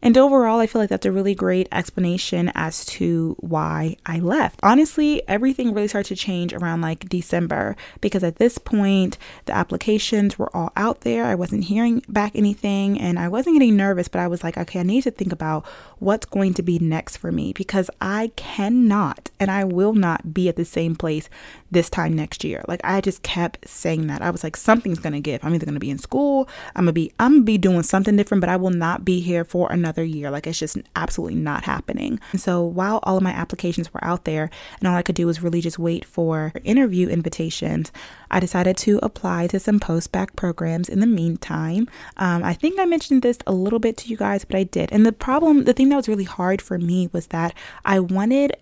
[0.00, 4.60] And overall, I feel like that's a really great explanation as to why I left.
[4.62, 10.38] Honestly, everything really started to change around like December because at this point, the applications
[10.38, 11.24] were all out there.
[11.24, 14.78] I wasn't hearing back anything and I wasn't getting nervous, but I was like, okay,
[14.78, 15.66] I need to think about
[15.98, 20.48] what's going to be next for me because I cannot and I will not be
[20.48, 21.28] at the same place
[21.72, 22.64] this time next year.
[22.68, 24.22] Like I just kept saying that.
[24.22, 25.44] I was like, something's gonna give.
[25.44, 28.40] I'm either gonna be in school, I'm gonna be I'm gonna be doing something different,
[28.40, 30.30] but I will not be here for another year.
[30.30, 32.20] Like it's just absolutely not happening.
[32.32, 35.26] And so while all of my applications were out there and all I could do
[35.26, 37.92] was really just wait for interview invitations,
[38.30, 41.88] I decided to apply to some post bac programs in the meantime.
[42.16, 44.92] Um, I think I mentioned this a little bit to you guys, but I did.
[44.92, 48.56] And the problem, the thing that was really hard for me was that I wanted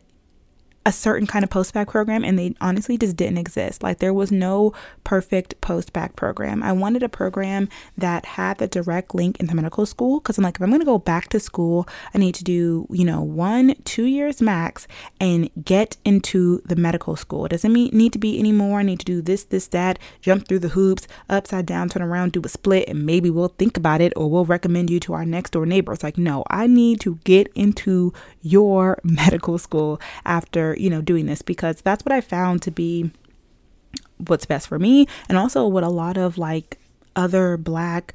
[0.87, 3.83] a certain kind of post bac program and they honestly just didn't exist.
[3.83, 4.72] Like there was no
[5.03, 6.62] perfect post bac program.
[6.62, 7.68] I wanted a program
[7.99, 10.87] that had the direct link into medical school because I'm like, if I'm going to
[10.87, 14.87] go back to school, I need to do, you know, one, two years max
[15.20, 17.46] and get into the medical school.
[17.46, 18.79] It doesn't mean, need to be anymore.
[18.79, 22.31] I need to do this, this, that, jump through the hoops, upside down, turn around,
[22.31, 25.25] do a split, and maybe we'll think about it or we'll recommend you to our
[25.25, 25.92] next door neighbor.
[25.92, 31.27] It's like, no, I need to get into your medical school after you know, doing
[31.27, 33.11] this because that's what I found to be
[34.27, 36.79] what's best for me and also what a lot of like
[37.15, 38.15] other black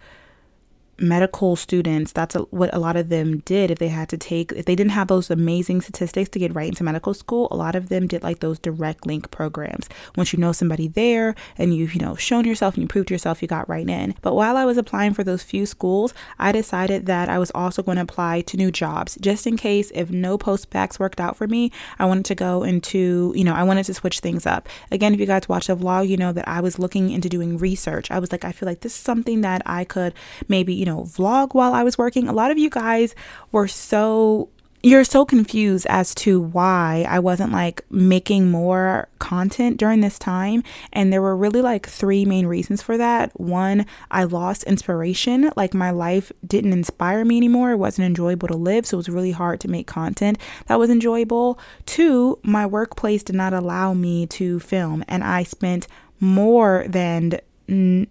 [1.02, 4.52] medical students that's a, what a lot of them did if they had to take
[4.52, 7.76] if they didn't have those amazing statistics to get right into medical school a lot
[7.76, 9.90] of them did like those direct link programs.
[10.16, 13.42] Once you know somebody there and you've you know shown yourself and you proved yourself
[13.42, 14.16] you got right in.
[14.22, 17.82] But while i was applying for those few schools i decided that i was also
[17.84, 19.18] going to apply to new jobs.
[19.22, 22.64] Just in case if no post bacs worked out for me i wanted to go
[22.64, 24.70] into you know i wanted to switch things up.
[24.92, 27.58] Again if you guys watch the vlog you know that i was looking into doing
[27.58, 28.12] research.
[28.12, 30.14] I was like i feel like this is something that i could
[30.48, 32.28] maybe you know know, vlog while I was working.
[32.28, 33.16] A lot of you guys
[33.52, 34.50] were so
[34.84, 40.64] you're so confused as to why I wasn't like making more content during this time.
[40.92, 43.40] And there were really like three main reasons for that.
[43.40, 45.52] One, I lost inspiration.
[45.56, 47.72] Like my life didn't inspire me anymore.
[47.72, 48.88] It wasn't enjoyable to live.
[48.88, 51.60] So it was really hard to make content that was enjoyable.
[51.86, 55.04] Two, my workplace did not allow me to film.
[55.08, 55.88] And I spent
[56.20, 57.40] more than.
[57.70, 58.08] N-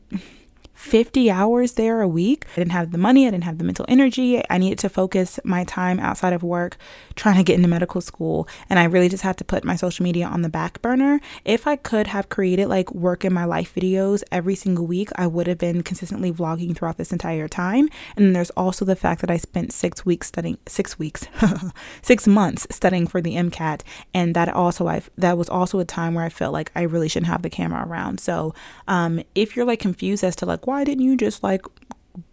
[0.81, 2.47] 50 hours there a week.
[2.53, 4.43] I didn't have the money, I didn't have the mental energy.
[4.49, 6.79] I needed to focus my time outside of work
[7.17, 8.49] trying to get into medical school.
[8.71, 11.21] And I really just had to put my social media on the back burner.
[11.45, 15.27] If I could have created like work in my life videos every single week, I
[15.27, 17.91] would have been consistently vlogging throughout this entire time.
[18.17, 21.27] And there's also the fact that I spent six weeks studying, six weeks,
[22.03, 23.83] six months studying for the MCAT.
[24.15, 27.09] And that also, I that was also a time where I felt like I really
[27.09, 28.19] shouldn't have the camera around.
[28.19, 28.55] So
[28.89, 31.63] um, if you're like confused as to like, why didn't you just like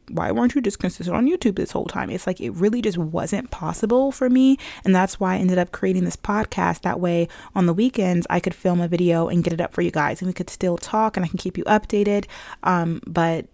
[0.09, 2.09] why weren't you just consistent on YouTube this whole time?
[2.09, 4.57] It's like it really just wasn't possible for me.
[4.85, 6.81] And that's why I ended up creating this podcast.
[6.81, 9.81] That way, on the weekends, I could film a video and get it up for
[9.81, 12.25] you guys, and we could still talk and I can keep you updated.
[12.63, 13.47] Um, but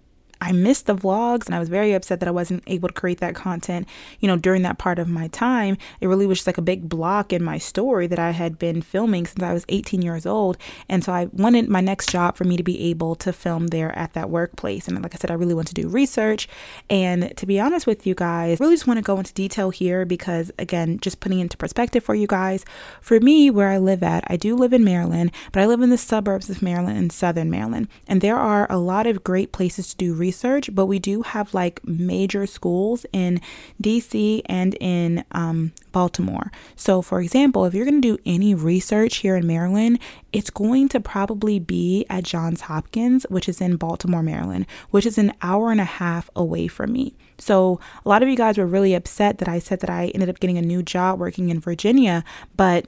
[0.44, 3.20] I missed the vlogs and I was very upset that I wasn't able to create
[3.20, 3.88] that content,
[4.20, 5.78] you know, during that part of my time.
[6.02, 8.82] It really was just like a big block in my story that I had been
[8.82, 10.58] filming since I was 18 years old.
[10.90, 13.98] And so I wanted my next job for me to be able to film there
[13.98, 14.86] at that workplace.
[14.86, 16.50] And like I said, I really want to do research.
[16.90, 20.04] And to be honest with you guys, really just want to go into detail here
[20.04, 22.66] because, again, just putting into perspective for you guys,
[23.00, 25.90] for me, where I live at, I do live in Maryland, but I live in
[25.90, 27.88] the suburbs of Maryland and Southern Maryland.
[28.10, 31.22] And there are a lot of great places to do research research, but we do
[31.22, 33.40] have like major schools in
[33.82, 36.52] DC and in um, Baltimore.
[36.76, 40.00] So, for example, if you're going to do any research here in Maryland,
[40.32, 45.20] it's going to probably be at Johns Hopkins, which is in Baltimore, Maryland, which is
[45.20, 47.14] an hour and a half away from me.
[47.38, 50.30] So, a lot of you guys were really upset that I said that I ended
[50.30, 52.24] up getting a new job working in Virginia,
[52.58, 52.88] but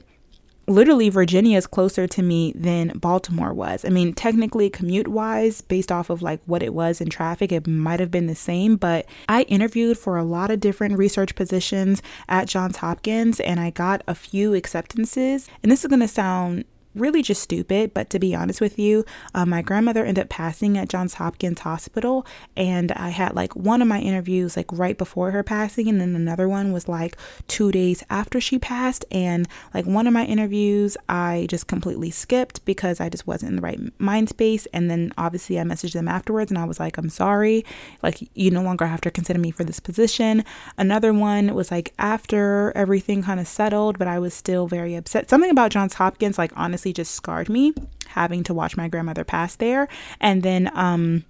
[0.67, 3.85] literally Virginia is closer to me than Baltimore was.
[3.85, 7.67] I mean, technically commute wise, based off of like what it was in traffic, it
[7.67, 12.01] might have been the same, but I interviewed for a lot of different research positions
[12.27, 15.47] at Johns Hopkins and I got a few acceptances.
[15.61, 16.65] And this is going to sound
[16.95, 17.93] really just stupid.
[17.93, 21.59] But to be honest with you, uh, my grandmother ended up passing at Johns Hopkins
[21.59, 25.99] Hospital, and I had like one of my interviews like right before her passing, and
[25.99, 29.05] then another one was like two days after she passed.
[29.11, 33.55] And like one of my interviews, I just completely skipped because I just wasn't in
[33.57, 34.65] the right mind space.
[34.67, 37.65] And then obviously I messaged them afterwards, and I was like, I'm sorry,
[38.03, 40.43] like you no longer have to consider me for this position.
[40.77, 45.29] Another one was like after everything kind of settled, but I was still very upset.
[45.29, 47.73] Something about Johns Hopkins, like honestly, just scarred me
[48.07, 49.87] having to watch my grandmother pass there.
[50.19, 51.25] And then, um,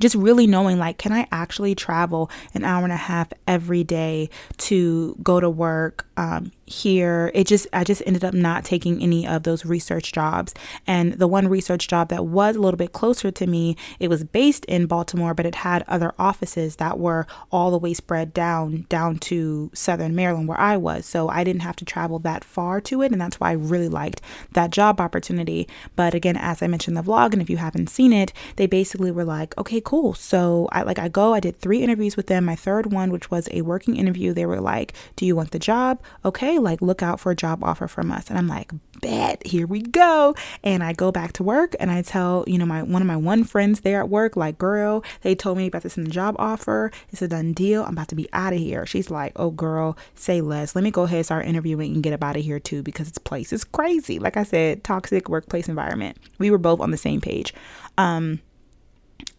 [0.00, 4.28] just really knowing like can i actually travel an hour and a half every day
[4.56, 9.26] to go to work um, here it just i just ended up not taking any
[9.26, 10.52] of those research jobs.
[10.86, 14.24] And the one research job that was a little bit closer to me it was
[14.24, 18.86] based in baltimore but it had other offices that were all the way spread down
[18.88, 21.06] down to southern maryland where i was.
[21.06, 23.88] So i didn't have to travel that far to it and that's why i really
[23.88, 24.20] liked
[24.52, 25.68] that job opportunity.
[25.94, 28.66] But again as i mentioned in the vlog and if you haven't seen it they
[28.66, 30.14] basically were like okay cool.
[30.14, 32.44] So i like i go i did three interviews with them.
[32.44, 35.58] My third one which was a working interview they were like do you want the
[35.58, 38.28] job okay, like look out for a job offer from us.
[38.28, 40.34] And I'm like, bet, here we go.
[40.62, 43.16] And I go back to work and I tell, you know, my one of my
[43.16, 46.36] one friends there at work, like, girl, they told me about this in the job
[46.38, 46.90] offer.
[47.10, 47.84] It's a done deal.
[47.84, 48.86] I'm about to be out of here.
[48.86, 50.74] She's like, oh girl, say less.
[50.74, 53.08] Let me go ahead and start interviewing and get up out of here too because
[53.08, 54.18] this place is crazy.
[54.18, 56.16] Like I said, toxic workplace environment.
[56.38, 57.54] We were both on the same page.
[57.98, 58.40] Um,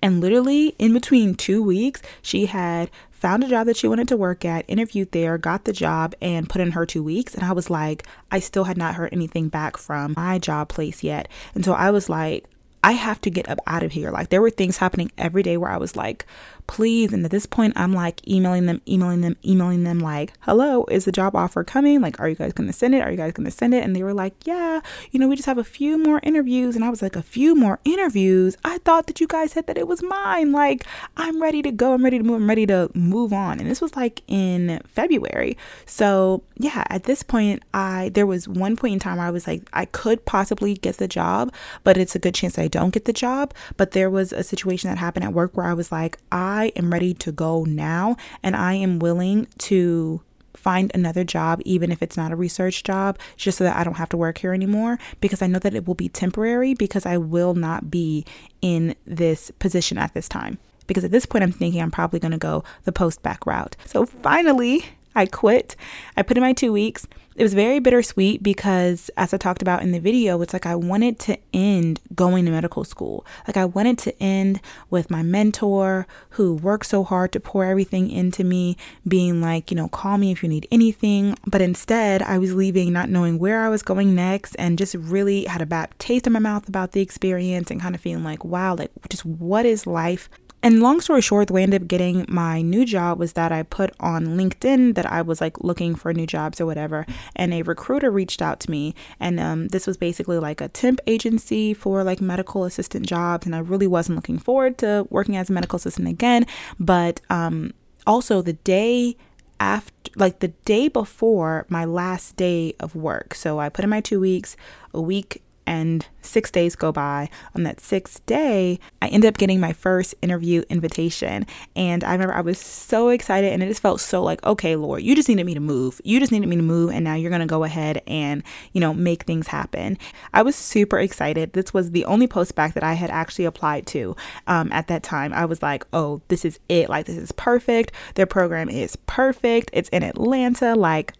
[0.01, 2.89] and literally in between two weeks, she had
[3.27, 6.47] found a job that she wanted to work at, interviewed there, got the job, and
[6.47, 7.35] put in her two weeks.
[7.35, 11.03] And I was like, I still had not heard anything back from my job place
[11.03, 11.27] yet.
[11.53, 12.45] And so I was like,
[12.85, 14.11] I have to get up out of here.
[14.11, 16.25] Like there were things happening every day where I was like,
[16.67, 17.13] please.
[17.13, 21.05] And at this point, I'm like emailing them, emailing them, emailing them, like, hello, is
[21.05, 22.01] the job offer coming?
[22.01, 23.01] Like, are you guys going to send it?
[23.01, 23.83] Are you guys going to send it?
[23.83, 26.75] And they were like, yeah, you know, we just have a few more interviews.
[26.75, 28.57] And I was like, a few more interviews?
[28.63, 30.51] I thought that you guys said that it was mine.
[30.51, 31.93] Like, I'm ready to go.
[31.93, 32.35] I'm ready to move.
[32.41, 33.59] I'm ready to move on.
[33.59, 35.57] And this was like in February.
[35.85, 39.47] So, yeah, at this point, I, there was one point in time where I was
[39.47, 41.53] like, I could possibly get the job,
[41.83, 43.53] but it's a good chance I don't get the job.
[43.77, 46.71] But there was a situation that happened at work where I was like, I I
[46.75, 50.21] am ready to go now and I am willing to
[50.55, 53.97] find another job, even if it's not a research job, just so that I don't
[53.97, 57.17] have to work here anymore because I know that it will be temporary because I
[57.17, 58.25] will not be
[58.61, 60.57] in this position at this time.
[60.87, 63.75] Because at this point, I'm thinking I'm probably going to go the post bac route.
[63.85, 64.85] So finally,
[65.17, 65.75] I quit.
[66.15, 67.07] I put in my two weeks.
[67.35, 70.75] It was very bittersweet because, as I talked about in the video, it's like I
[70.75, 73.25] wanted to end going to medical school.
[73.47, 74.59] Like, I wanted to end
[74.89, 78.75] with my mentor who worked so hard to pour everything into me,
[79.07, 81.35] being like, you know, call me if you need anything.
[81.45, 85.45] But instead, I was leaving not knowing where I was going next and just really
[85.45, 88.45] had a bad taste in my mouth about the experience and kind of feeling like,
[88.45, 90.27] wow, like, just what is life?
[90.63, 93.51] And long story short, the way I ended up getting my new job was that
[93.51, 97.05] I put on LinkedIn that I was like looking for new jobs or whatever.
[97.35, 98.95] And a recruiter reached out to me.
[99.19, 103.45] And um, this was basically like a temp agency for like medical assistant jobs.
[103.45, 106.45] And I really wasn't looking forward to working as a medical assistant again.
[106.79, 107.73] But um,
[108.05, 109.15] also, the day
[109.59, 113.33] after like the day before my last day of work.
[113.35, 114.55] So I put in my 2 weeks,
[114.93, 117.29] a week and six days go by.
[117.53, 121.45] On that sixth day, I ended up getting my first interview invitation.
[121.75, 125.03] And I remember I was so excited and it just felt so like, okay, Lord,
[125.03, 126.01] you just needed me to move.
[126.03, 126.91] You just needed me to move.
[126.91, 129.97] And now you're going to go ahead and, you know, make things happen.
[130.33, 131.53] I was super excited.
[131.53, 134.15] This was the only post bac that I had actually applied to
[134.47, 135.33] um, at that time.
[135.33, 136.89] I was like, oh, this is it.
[136.89, 137.91] Like, this is perfect.
[138.15, 139.69] Their program is perfect.
[139.73, 140.75] It's in Atlanta.
[140.75, 141.13] Like,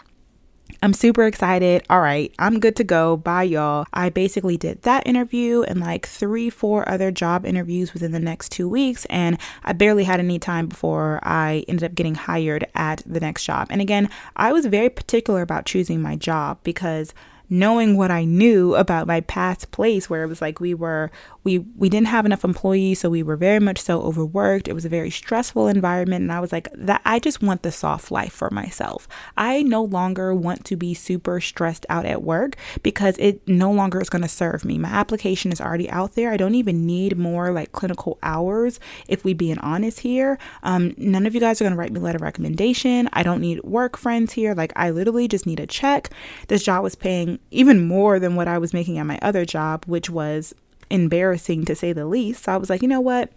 [0.82, 1.84] I'm super excited.
[1.89, 3.17] All right, I'm good to go.
[3.17, 3.86] Bye, y'all.
[3.93, 8.51] I basically did that interview and like three, four other job interviews within the next
[8.51, 9.05] two weeks.
[9.05, 13.43] And I barely had any time before I ended up getting hired at the next
[13.43, 13.67] job.
[13.69, 17.13] And again, I was very particular about choosing my job because
[17.49, 21.11] knowing what I knew about my past place where it was like we were
[21.43, 24.67] we we didn't have enough employees so we were very much so overworked.
[24.67, 27.71] It was a very stressful environment and i was like that i just want the
[27.71, 29.07] soft life for myself.
[29.35, 34.01] I no longer want to be super stressed out at work because it no longer
[34.01, 34.77] is going to serve me.
[34.77, 36.31] My application is already out there.
[36.31, 40.37] I don't even need more like clinical hours if we being honest here.
[40.63, 43.09] Um, none of you guys are going to write me a letter of recommendation.
[43.13, 44.53] I don't need work friends here.
[44.53, 46.09] Like i literally just need a check.
[46.47, 49.83] This job was paying even more than what i was making at my other job
[49.85, 50.53] which was
[50.89, 52.43] embarrassing to say the least.
[52.43, 53.31] So I was like, you know what?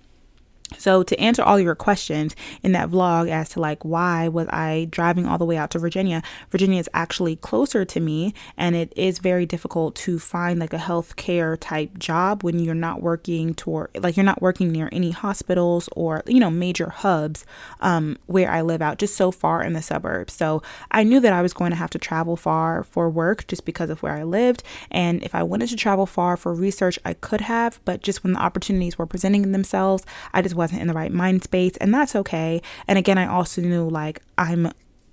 [0.79, 4.87] So to answer all your questions in that vlog as to like why was I
[4.91, 6.23] driving all the way out to Virginia?
[6.51, 10.79] Virginia is actually closer to me and it is very difficult to find like a
[10.79, 15.89] healthcare type job when you're not working toward like you're not working near any hospitals
[15.97, 17.45] or you know major hubs
[17.81, 20.33] um, where I live out just so far in the suburbs.
[20.33, 23.65] So I knew that I was going to have to travel far for work just
[23.65, 27.15] because of where I lived and if I wanted to travel far for research I
[27.15, 30.95] could have, but just when the opportunities were presenting themselves, I just wasn't in the
[30.95, 32.61] right mind space, and that's okay.
[32.87, 34.71] And again, I also knew like I'm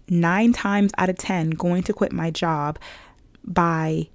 [0.09, 2.77] nine times out of 10 going to quit my job
[3.45, 4.09] by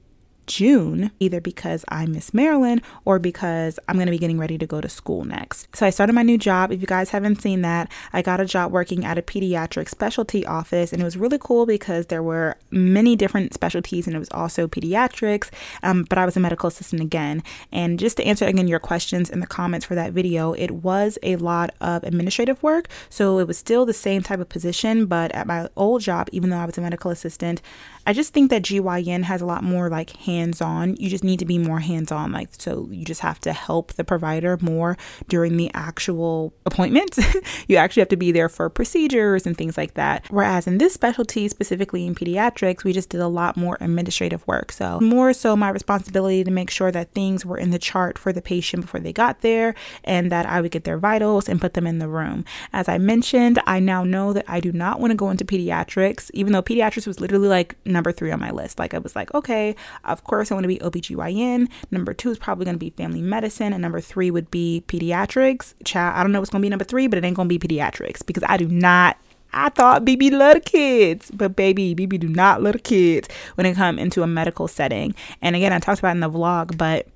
[0.47, 4.67] June, either because I miss Maryland or because I'm going to be getting ready to
[4.67, 5.75] go to school next.
[5.75, 6.73] So I started my new job.
[6.73, 10.45] If you guys haven't seen that, I got a job working at a pediatric specialty
[10.47, 14.31] office, and it was really cool because there were many different specialties and it was
[14.31, 15.51] also pediatrics.
[15.83, 17.43] Um, but I was a medical assistant again.
[17.71, 21.19] And just to answer again your questions in the comments for that video, it was
[21.23, 22.89] a lot of administrative work.
[23.09, 26.51] So it was still the same type of position, but at my old job, even
[26.51, 27.63] though I was a medical assistant,
[28.07, 30.97] I just think that GYN has a lot more like hands on.
[30.97, 32.33] You just need to be more hands on.
[32.33, 34.97] Like, so you just have to help the provider more
[35.29, 37.19] during the actual appointments.
[37.69, 40.27] you actually have to be there for procedures and things like that.
[40.31, 44.73] Whereas in this specialty, specifically in pediatrics, we just did a lot more administrative work.
[44.73, 48.33] So, more so my responsibility to make sure that things were in the chart for
[48.33, 49.75] the patient before they got there
[50.05, 52.45] and that I would get their vitals and put them in the room.
[52.73, 56.31] As I mentioned, I now know that I do not want to go into pediatrics,
[56.35, 58.79] even though pediatrics was literally like number three on my list.
[58.79, 59.75] Like I was like, okay,
[60.23, 61.69] of course I want to be OBGYN.
[61.91, 63.73] Number two is probably going to be family medicine.
[63.73, 65.75] And number three would be pediatrics.
[65.85, 67.59] Child, I don't know what's going to be number three, but it ain't going to
[67.59, 69.19] be pediatrics because I do not
[69.53, 73.75] I thought BB love the kids, but baby, BB do not love kids when it
[73.75, 75.15] come into a medical setting.
[75.43, 77.07] And again, I talked about in the vlog, but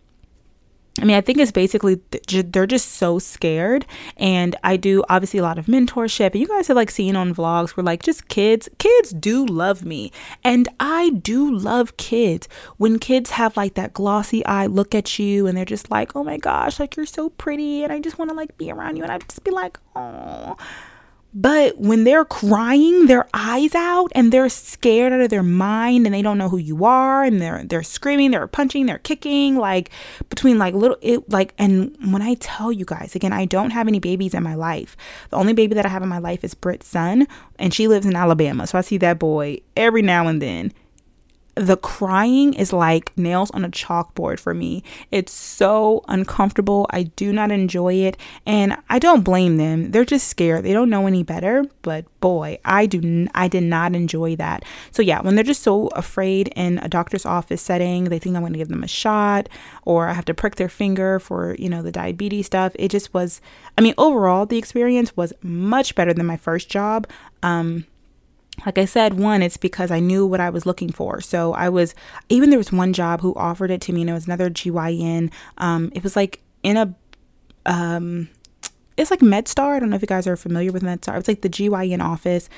[1.00, 3.86] I mean, I think it's basically they're just so scared.
[4.16, 6.32] And I do obviously a lot of mentorship.
[6.32, 9.84] And you guys have like seen on vlogs where like just kids, kids do love
[9.84, 10.12] me.
[10.42, 12.48] And I do love kids.
[12.78, 16.24] When kids have like that glossy eye look at you and they're just like, oh
[16.24, 17.84] my gosh, like you're so pretty.
[17.84, 19.02] And I just want to like be around you.
[19.02, 20.56] And I just be like, oh
[21.38, 26.14] but when they're crying their eyes out and they're scared out of their mind and
[26.14, 29.90] they don't know who you are and they're they're screaming, they're punching, they're kicking, like
[30.30, 33.86] between like little it like and when I tell you guys, again, I don't have
[33.86, 34.96] any babies in my life.
[35.28, 37.28] The only baby that I have in my life is Brit's son,
[37.58, 38.66] and she lives in Alabama.
[38.66, 40.72] So I see that boy every now and then
[41.56, 44.84] the crying is like nails on a chalkboard for me.
[45.10, 46.86] It's so uncomfortable.
[46.90, 49.90] I do not enjoy it, and I don't blame them.
[49.90, 50.64] They're just scared.
[50.64, 54.66] They don't know any better, but boy, I do I did not enjoy that.
[54.90, 58.42] So yeah, when they're just so afraid in a doctor's office setting, they think I'm
[58.42, 59.48] going to give them a shot
[59.84, 62.72] or I have to prick their finger for, you know, the diabetes stuff.
[62.78, 63.40] It just was
[63.78, 67.08] I mean, overall, the experience was much better than my first job.
[67.42, 67.86] Um
[68.64, 71.20] like I said, one, it's because I knew what I was looking for.
[71.20, 71.94] So I was,
[72.28, 75.30] even there was one job who offered it to me, and it was another GYN.
[75.58, 76.94] Um, it was like in a,
[77.66, 78.28] um,
[78.96, 79.76] it's like MedStar.
[79.76, 81.18] I don't know if you guys are familiar with MedStar.
[81.18, 82.48] It's like the GYN office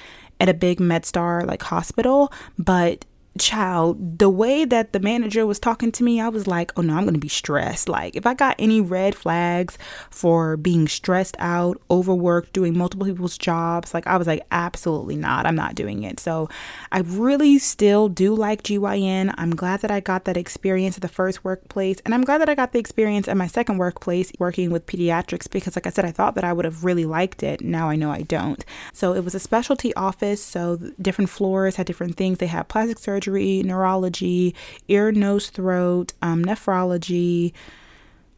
[0.40, 3.04] at a big MedStar like hospital, but
[3.38, 6.94] child, the way that the manager was talking to me, I was like, oh no,
[6.94, 7.88] I'm going to be stressed.
[7.88, 9.78] Like, if I got any red flags
[10.10, 15.46] for being stressed out, overworked, doing multiple people's jobs, like, I was like, absolutely not.
[15.46, 16.20] I'm not doing it.
[16.20, 16.48] So,
[16.92, 19.34] I really still do like GYN.
[19.38, 21.98] I'm glad that I got that experience at the first workplace.
[22.04, 25.50] And I'm glad that I got the experience at my second workplace working with pediatrics
[25.50, 27.60] because, like I said, I thought that I would have really liked it.
[27.60, 28.64] Now I know I don't.
[28.92, 30.42] So, it was a specialty office.
[30.44, 32.38] So, different floors had different things.
[32.38, 34.54] They had plastic surgery surgery, neurology,
[34.88, 37.52] ear, nose, throat, um, nephrology.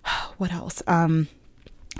[0.38, 0.82] What else?
[0.86, 1.28] Um,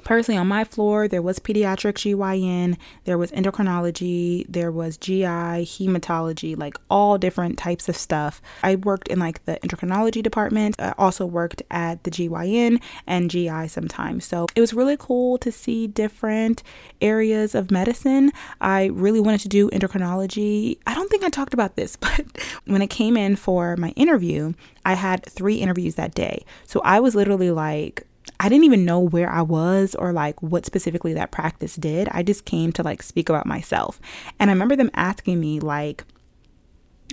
[0.04, 6.56] Personally, on my floor, there was pediatric GYN, there was endocrinology, there was GI, hematology,
[6.56, 8.40] like all different types of stuff.
[8.62, 10.76] I worked in like the endocrinology department.
[10.78, 14.24] I also worked at the GYN and GI sometimes.
[14.24, 16.62] So it was really cool to see different
[17.00, 18.30] areas of medicine.
[18.60, 20.78] I really wanted to do endocrinology.
[20.86, 22.26] I don't think I talked about this, but
[22.64, 26.44] when i came in for my interview, I had three interviews that day.
[26.66, 28.06] So I was literally like,
[28.40, 32.08] I didn't even know where I was or like what specifically that practice did.
[32.10, 34.00] I just came to like speak about myself.
[34.38, 36.04] And I remember them asking me like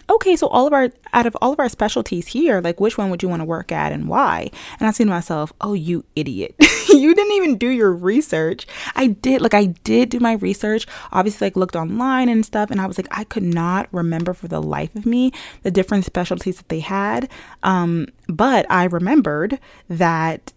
[0.09, 3.09] okay, so all of our out of all of our specialties here, like which one
[3.09, 4.49] would you want to work at and why?
[4.79, 6.55] And I see to myself, oh, you idiot.
[6.89, 8.65] you didn't even do your research.
[8.95, 12.79] I did, like I did do my research, obviously like looked online and stuff, and
[12.79, 15.31] I was like, I could not remember for the life of me
[15.63, 17.29] the different specialties that they had.
[17.63, 19.59] Um, but I remembered
[19.89, 20.53] that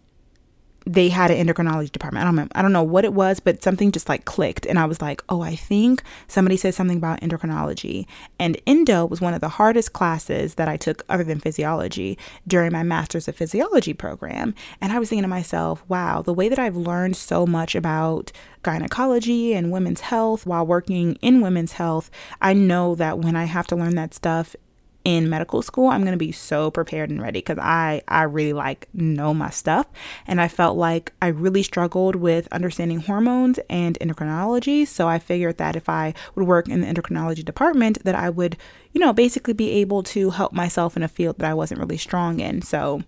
[0.87, 2.23] they had an endocrinology department.
[2.23, 4.79] I don't remember, I don't know what it was, but something just like clicked and
[4.79, 8.07] I was like, "Oh, I think somebody said something about endocrinology."
[8.39, 12.73] And endo was one of the hardest classes that I took other than physiology during
[12.73, 14.55] my master's of physiology program.
[14.81, 18.33] And I was thinking to myself, "Wow, the way that I've learned so much about
[18.63, 22.11] gynecology and women's health while working in women's health,
[22.41, 24.57] I know that when I have to learn that stuff
[25.05, 28.53] in medical school i'm going to be so prepared and ready because i i really
[28.53, 29.87] like know my stuff.
[30.27, 34.87] And i felt like i really struggled with understanding hormones and endocrinology.
[34.87, 38.57] So i figured that if i would work in the endocrinology department that i would
[38.93, 41.97] you know basically be able to help myself in a field that i wasn't really
[41.97, 42.63] strong in.
[42.63, 43.03] So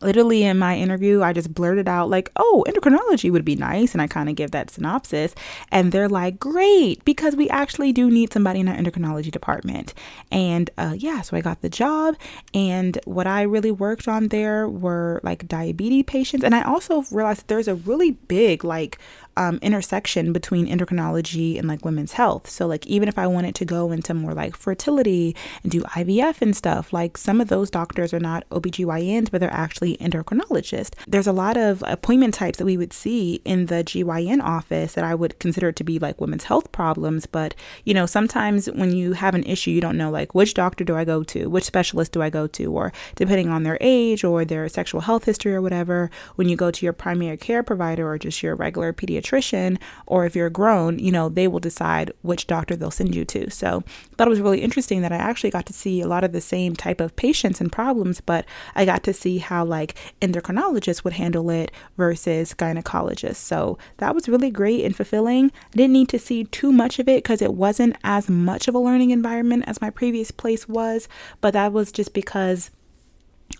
[0.00, 4.02] literally in my interview i just blurted out like oh endocrinology would be nice and
[4.02, 5.34] i kind of give that synopsis.
[5.70, 9.94] And they're like great because we actually do need somebody in our endocrinology department.
[10.30, 12.16] And uh, yeah so i got the job.
[12.52, 16.44] And what i really worked on there were like diabetes patients.
[16.44, 18.98] And i also realized there's a really big like
[19.36, 22.48] um, intersection between endocrinology and like women's health.
[22.48, 26.40] So, like, even if I wanted to go into more like fertility and do IVF
[26.40, 30.94] and stuff, like some of those doctors are not OBGYNs, but they're actually endocrinologists.
[31.06, 35.04] There's a lot of appointment types that we would see in the GYN office that
[35.04, 37.26] I would consider to be like women's health problems.
[37.26, 37.54] But,
[37.84, 40.96] you know, sometimes when you have an issue, you don't know like which doctor do
[40.96, 44.44] I go to, which specialist do I go to, or depending on their age or
[44.44, 48.18] their sexual health history or whatever, when you go to your primary care provider or
[48.18, 52.46] just your regular pediatrician pediatrician or if you're grown, you know, they will decide which
[52.46, 53.50] doctor they'll send you to.
[53.50, 53.82] So
[54.12, 56.32] I thought it was really interesting that I actually got to see a lot of
[56.32, 61.02] the same type of patients and problems, but I got to see how like endocrinologists
[61.04, 63.36] would handle it versus gynecologists.
[63.36, 65.46] So that was really great and fulfilling.
[65.72, 68.74] I didn't need to see too much of it because it wasn't as much of
[68.74, 71.08] a learning environment as my previous place was,
[71.40, 72.70] but that was just because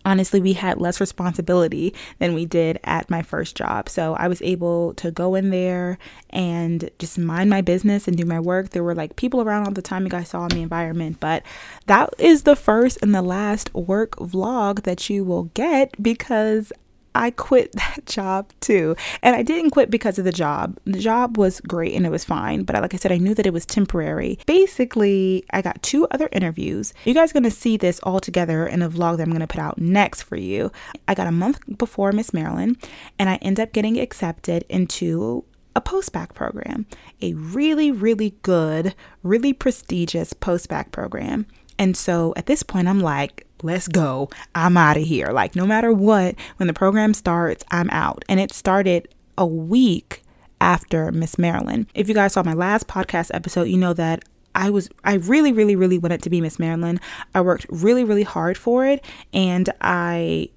[0.05, 3.89] honestly, we had less responsibility than we did at my first job.
[3.89, 5.99] So I was able to go in there
[6.31, 8.71] and just mind my business and do my work.
[8.71, 11.43] There were like people around all the time you guys saw in the environment, but
[11.87, 16.73] that is the first and the last work vlog that you will get because
[17.15, 18.97] I quit that job too.
[19.23, 20.79] And I didn't quit because of the job.
[20.85, 23.47] The job was great and it was fine, but like I said, I knew that
[23.47, 24.39] it was temporary.
[24.47, 26.93] Basically, I got two other interviews.
[27.05, 29.41] You guys are going to see this all together in a vlog that I'm going
[29.41, 30.71] to put out next for you.
[31.09, 32.77] I got a month before Miss Maryland
[33.19, 35.45] and I end up getting accepted into
[35.77, 36.87] a post-bac program,
[37.21, 41.47] a really, really good, really prestigious post-bac program.
[41.79, 44.29] And so at this point, I'm like, let's go.
[44.55, 45.29] I'm out of here.
[45.29, 48.25] Like, no matter what, when the program starts, I'm out.
[48.29, 50.23] And it started a week
[50.61, 51.87] after Miss Maryland.
[51.95, 55.53] If you guys saw my last podcast episode, you know that I was I really
[55.53, 57.01] really really wanted to be Miss Maryland.
[57.35, 60.51] I worked really really hard for it and I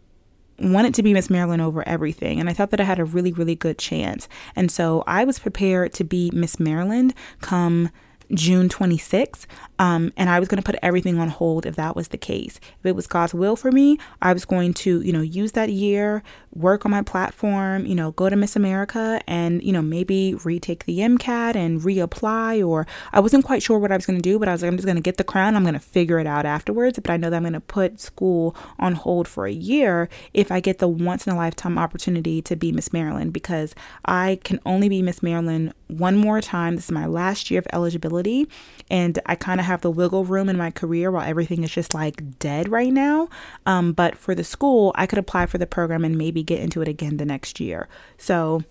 [0.60, 3.32] wanted to be Miss Maryland over everything and I thought that I had a really
[3.32, 4.30] really good chance.
[4.56, 7.90] And so I was prepared to be Miss Maryland come
[8.34, 9.46] June 26th.
[9.80, 12.60] Um, and I was going to put everything on hold if that was the case.
[12.80, 15.70] If it was God's will for me, I was going to, you know, use that
[15.70, 16.24] year,
[16.54, 20.86] work on my platform, you know, go to Miss America and, you know, maybe retake
[20.86, 22.68] the MCAT and reapply.
[22.68, 24.72] Or I wasn't quite sure what I was going to do, but I was like,
[24.72, 25.56] I'm just going to get the crown.
[25.56, 27.00] I'm going to figure it out afterwards.
[27.00, 30.52] But I know that I'm going to put school on hold for a year if
[30.52, 33.76] I get the once in a lifetime opportunity to be Miss Maryland because
[34.06, 36.76] I can only be Miss Maryland one more time.
[36.76, 38.17] This is my last year of eligibility.
[38.90, 41.94] And I kind of have the wiggle room in my career while everything is just
[41.94, 43.30] like dead right now.
[43.66, 46.82] Um, but for the school, I could apply for the program and maybe get into
[46.82, 47.88] it again the next year.
[48.18, 48.64] So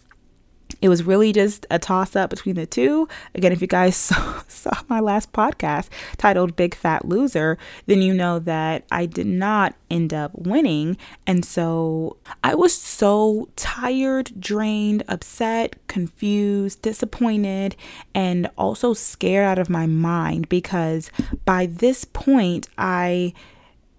[0.81, 3.09] it was really just a toss up between the two.
[3.35, 8.15] Again, if you guys saw, saw, my last podcast titled Big Fat Loser, then you
[8.15, 10.97] know that I did not end up winning.
[11.27, 17.77] And so I was so tired, drained, upset, confused, disappointed,
[18.15, 21.11] and also scared out of my mind because
[21.45, 23.33] by this point, I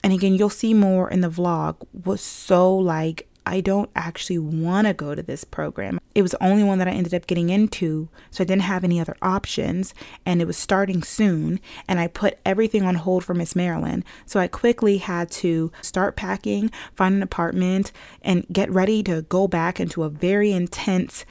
[0.04, 4.88] and again, you'll see more in the vlog, was so like I don't actually want
[4.88, 6.00] to go to this program.
[6.14, 8.84] It was the only one that I ended up getting into, so I didn't have
[8.84, 9.94] any other options,
[10.26, 14.04] and it was starting soon, and I put everything on hold for Miss Maryland.
[14.26, 19.48] So I quickly had to start packing, find an apartment, and get ready to go
[19.48, 21.26] back into a very intense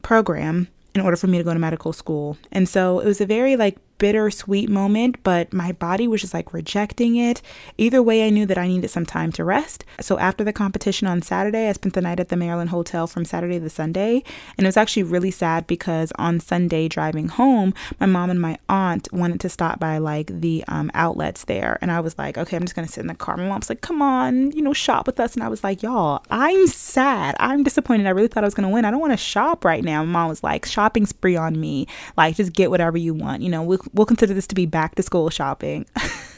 [0.00, 2.38] program in order for me to go to medical school.
[2.50, 6.52] And so it was a very like bittersweet moment, but my body was just like
[6.52, 7.42] rejecting it.
[7.76, 9.84] Either way, I knew that I needed some time to rest.
[10.00, 13.24] So after the competition on Saturday, I spent the night at the Maryland Hotel from
[13.24, 14.22] Saturday to Sunday.
[14.56, 18.58] And it was actually really sad because on Sunday, driving home, my mom and my
[18.68, 21.78] aunt wanted to stop by like the um, outlets there.
[21.80, 23.36] And I was like, okay, I'm just going to sit in the car.
[23.36, 25.34] My mom's like, come on, you know, shop with us.
[25.34, 27.36] And I was like, y'all, I'm sad.
[27.40, 28.06] I'm disappointed.
[28.06, 28.84] I really thought I was going to win.
[28.84, 30.04] I don't want to shop right now.
[30.04, 31.86] My mom was like, shopping spree on me.
[32.16, 33.42] Like, just get whatever you want.
[33.42, 35.86] You know, we'll, we'll consider this to be back to school shopping.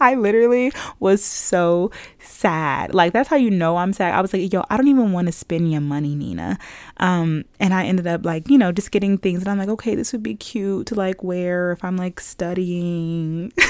[0.00, 2.94] I literally was so sad.
[2.94, 4.14] Like that's how you know I'm sad.
[4.14, 6.58] I was like, yo, I don't even want to spend your money, Nina.
[6.98, 9.94] Um, and I ended up like, you know, just getting things and I'm like, okay,
[9.94, 13.52] this would be cute to like wear if I'm like studying.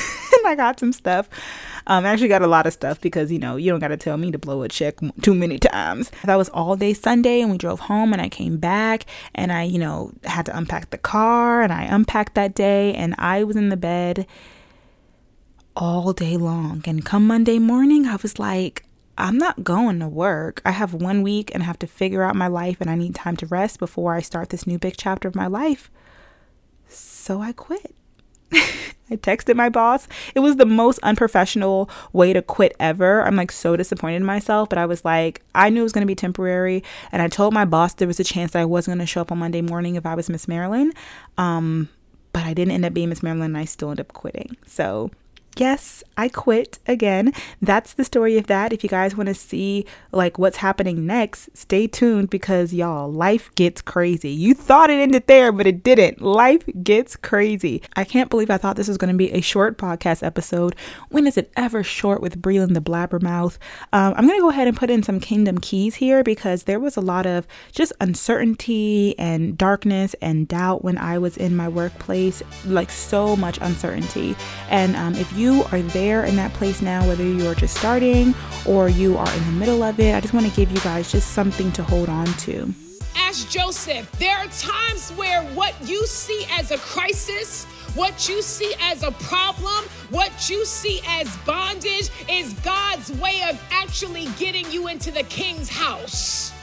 [0.44, 1.28] and I got some stuff.
[1.86, 3.96] Um, I actually got a lot of stuff because, you know, you don't got to
[3.96, 6.10] tell me to blow a check too many times.
[6.24, 9.62] That was all day Sunday and we drove home and I came back and I,
[9.64, 13.56] you know, had to unpack the car and I unpacked that day and I was
[13.56, 14.26] in the bed
[15.76, 16.82] all day long.
[16.86, 18.84] And come Monday morning, I was like,
[19.16, 20.60] I'm not going to work.
[20.64, 23.14] I have one week and I have to figure out my life and I need
[23.14, 25.90] time to rest before I start this new big chapter of my life.
[26.88, 27.94] So I quit.
[29.10, 30.08] I texted my boss.
[30.34, 33.22] It was the most unprofessional way to quit ever.
[33.22, 36.02] I'm like so disappointed in myself, but I was like, I knew it was going
[36.02, 36.82] to be temporary.
[37.12, 39.20] And I told my boss there was a chance that I wasn't going to show
[39.20, 40.94] up on Monday morning if I was Miss Maryland.
[41.36, 41.88] Um,
[42.32, 44.56] but I didn't end up being Miss Maryland and I still ended up quitting.
[44.66, 45.10] So
[45.60, 47.32] yes, I quit again.
[47.60, 48.72] That's the story of that.
[48.72, 53.54] If you guys want to see like what's happening next, stay tuned because y'all, life
[53.54, 54.30] gets crazy.
[54.30, 56.20] You thought it ended there, but it didn't.
[56.20, 57.82] Life gets crazy.
[57.96, 60.76] I can't believe I thought this was going to be a short podcast episode.
[61.08, 63.58] When is it ever short with Brelynn the Blabbermouth?
[63.92, 66.80] Um, I'm going to go ahead and put in some kingdom keys here because there
[66.80, 71.68] was a lot of just uncertainty and darkness and doubt when I was in my
[71.68, 74.36] workplace, like so much uncertainty.
[74.70, 77.76] And um, if you you are there in that place now, whether you are just
[77.76, 78.34] starting
[78.64, 81.12] or you are in the middle of it, I just want to give you guys
[81.12, 82.72] just something to hold on to.
[83.16, 87.64] As Joseph, there are times where what you see as a crisis,
[87.94, 93.62] what you see as a problem, what you see as bondage is God's way of
[93.70, 96.53] actually getting you into the king's house.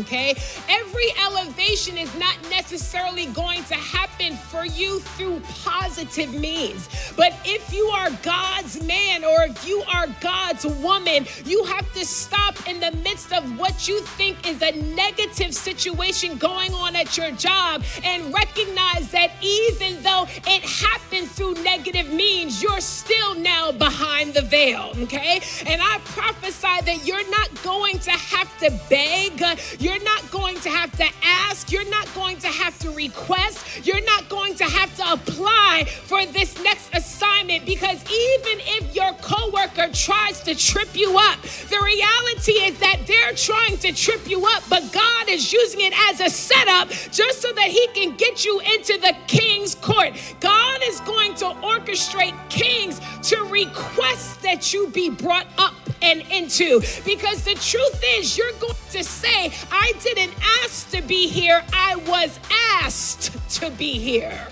[0.00, 0.34] Okay?
[0.68, 6.88] Every elevation is not necessarily going to happen for you through positive means.
[7.16, 12.04] But if you are God's man or if you are God's woman, you have to
[12.04, 17.16] stop in the midst of what you think is a negative situation going on at
[17.16, 23.72] your job and recognize that even though it happened through negative means, you're still now
[23.72, 24.92] behind the veil.
[24.98, 25.40] Okay?
[25.66, 29.42] And I prophesy that you're not going to have to beg.
[29.84, 31.70] You're not going to have to ask.
[31.70, 33.84] You're not going to have to request.
[33.86, 39.12] You're not going to have to apply for this next assignment because even if your
[39.20, 44.46] coworker tries to trip you up, the reality is that they're trying to trip you
[44.46, 48.42] up, but God is using it as a setup just so that He can get
[48.42, 50.14] you into the king's court.
[50.40, 55.73] God is going to orchestrate kings to request that you be brought up
[56.04, 61.28] and into because the truth is, you're going to say, I didn't ask to be
[61.28, 62.38] here, I was
[62.82, 64.46] asked to be here.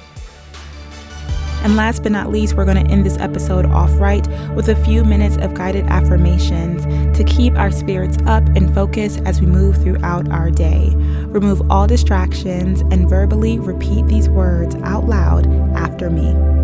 [1.63, 4.75] And last but not least, we're going to end this episode off right with a
[4.85, 6.85] few minutes of guided affirmations
[7.17, 10.93] to keep our spirits up and focused as we move throughout our day.
[11.27, 15.47] Remove all distractions and verbally repeat these words out loud
[15.77, 16.62] after me.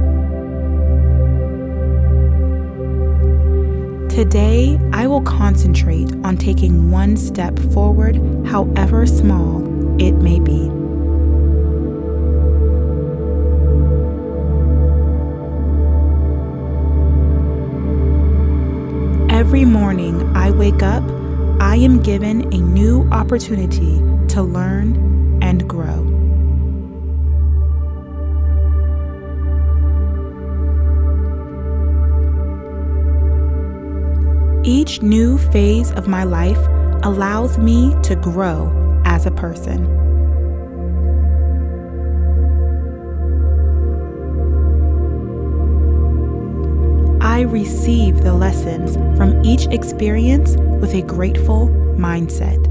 [4.19, 9.63] Today, I will concentrate on taking one step forward, however small
[10.03, 10.65] it may be.
[19.33, 21.05] Every morning I wake up,
[21.61, 24.03] I am given a new opportunity
[24.35, 26.08] to learn and grow.
[34.69, 36.59] Each new phase of my life
[37.03, 38.71] allows me to grow
[39.07, 39.87] as a person.
[47.23, 52.63] I receive the lessons from each experience with a grateful mindset.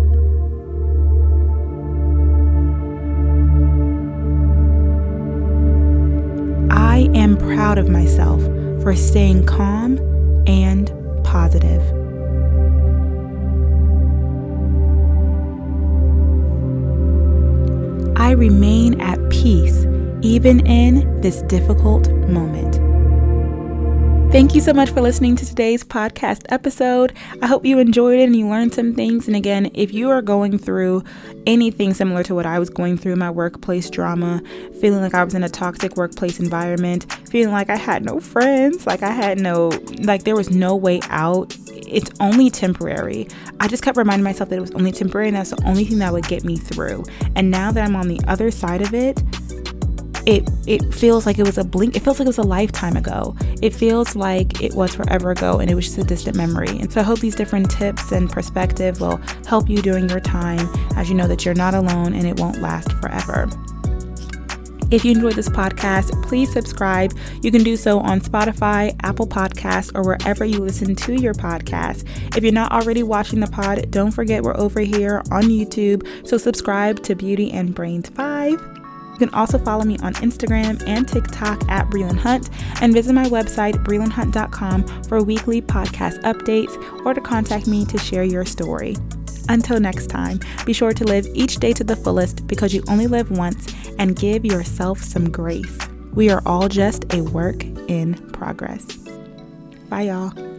[6.69, 8.43] I am proud of myself
[8.83, 9.97] for staying calm
[10.45, 10.93] and
[11.27, 11.76] positive.
[18.37, 19.85] Remain at peace
[20.21, 22.75] even in this difficult moment.
[24.31, 27.13] Thank you so much for listening to today's podcast episode.
[27.41, 29.25] I hope you enjoyed it and you learned some things.
[29.25, 31.05] And again, if you are going through
[31.45, 34.41] anything similar to what I was going through my workplace drama,
[34.81, 38.85] feeling like I was in a toxic workplace environment, feeling like I had no friends,
[38.85, 39.71] like I had no,
[40.01, 41.55] like there was no way out,
[41.87, 43.27] it's only temporary.
[43.59, 45.99] I just kept reminding myself that it was only temporary and that's the only thing
[45.99, 47.03] that would get me through.
[47.35, 49.21] And now that I'm on the other side of it,
[50.27, 52.97] it it feels like it was a blink it feels like it was a lifetime
[52.97, 56.67] ago it feels like it was forever ago and it was just a distant memory
[56.67, 60.59] and so i hope these different tips and perspective will help you during your time
[60.97, 63.47] as you know that you're not alone and it won't last forever
[64.91, 67.13] if you enjoyed this podcast, please subscribe.
[67.41, 72.07] You can do so on Spotify, Apple Podcasts, or wherever you listen to your podcast.
[72.35, 76.07] If you're not already watching the pod, don't forget we're over here on YouTube.
[76.27, 78.51] So subscribe to Beauty and Brains 5.
[78.51, 82.49] You can also follow me on Instagram and TikTok at Brelynn Hunt
[82.81, 88.23] and visit my website, brelynnhunt.com, for weekly podcast updates or to contact me to share
[88.23, 88.95] your story.
[89.49, 93.07] Until next time, be sure to live each day to the fullest because you only
[93.07, 95.77] live once and give yourself some grace.
[96.13, 98.85] We are all just a work in progress.
[99.89, 100.56] Bye, y'all.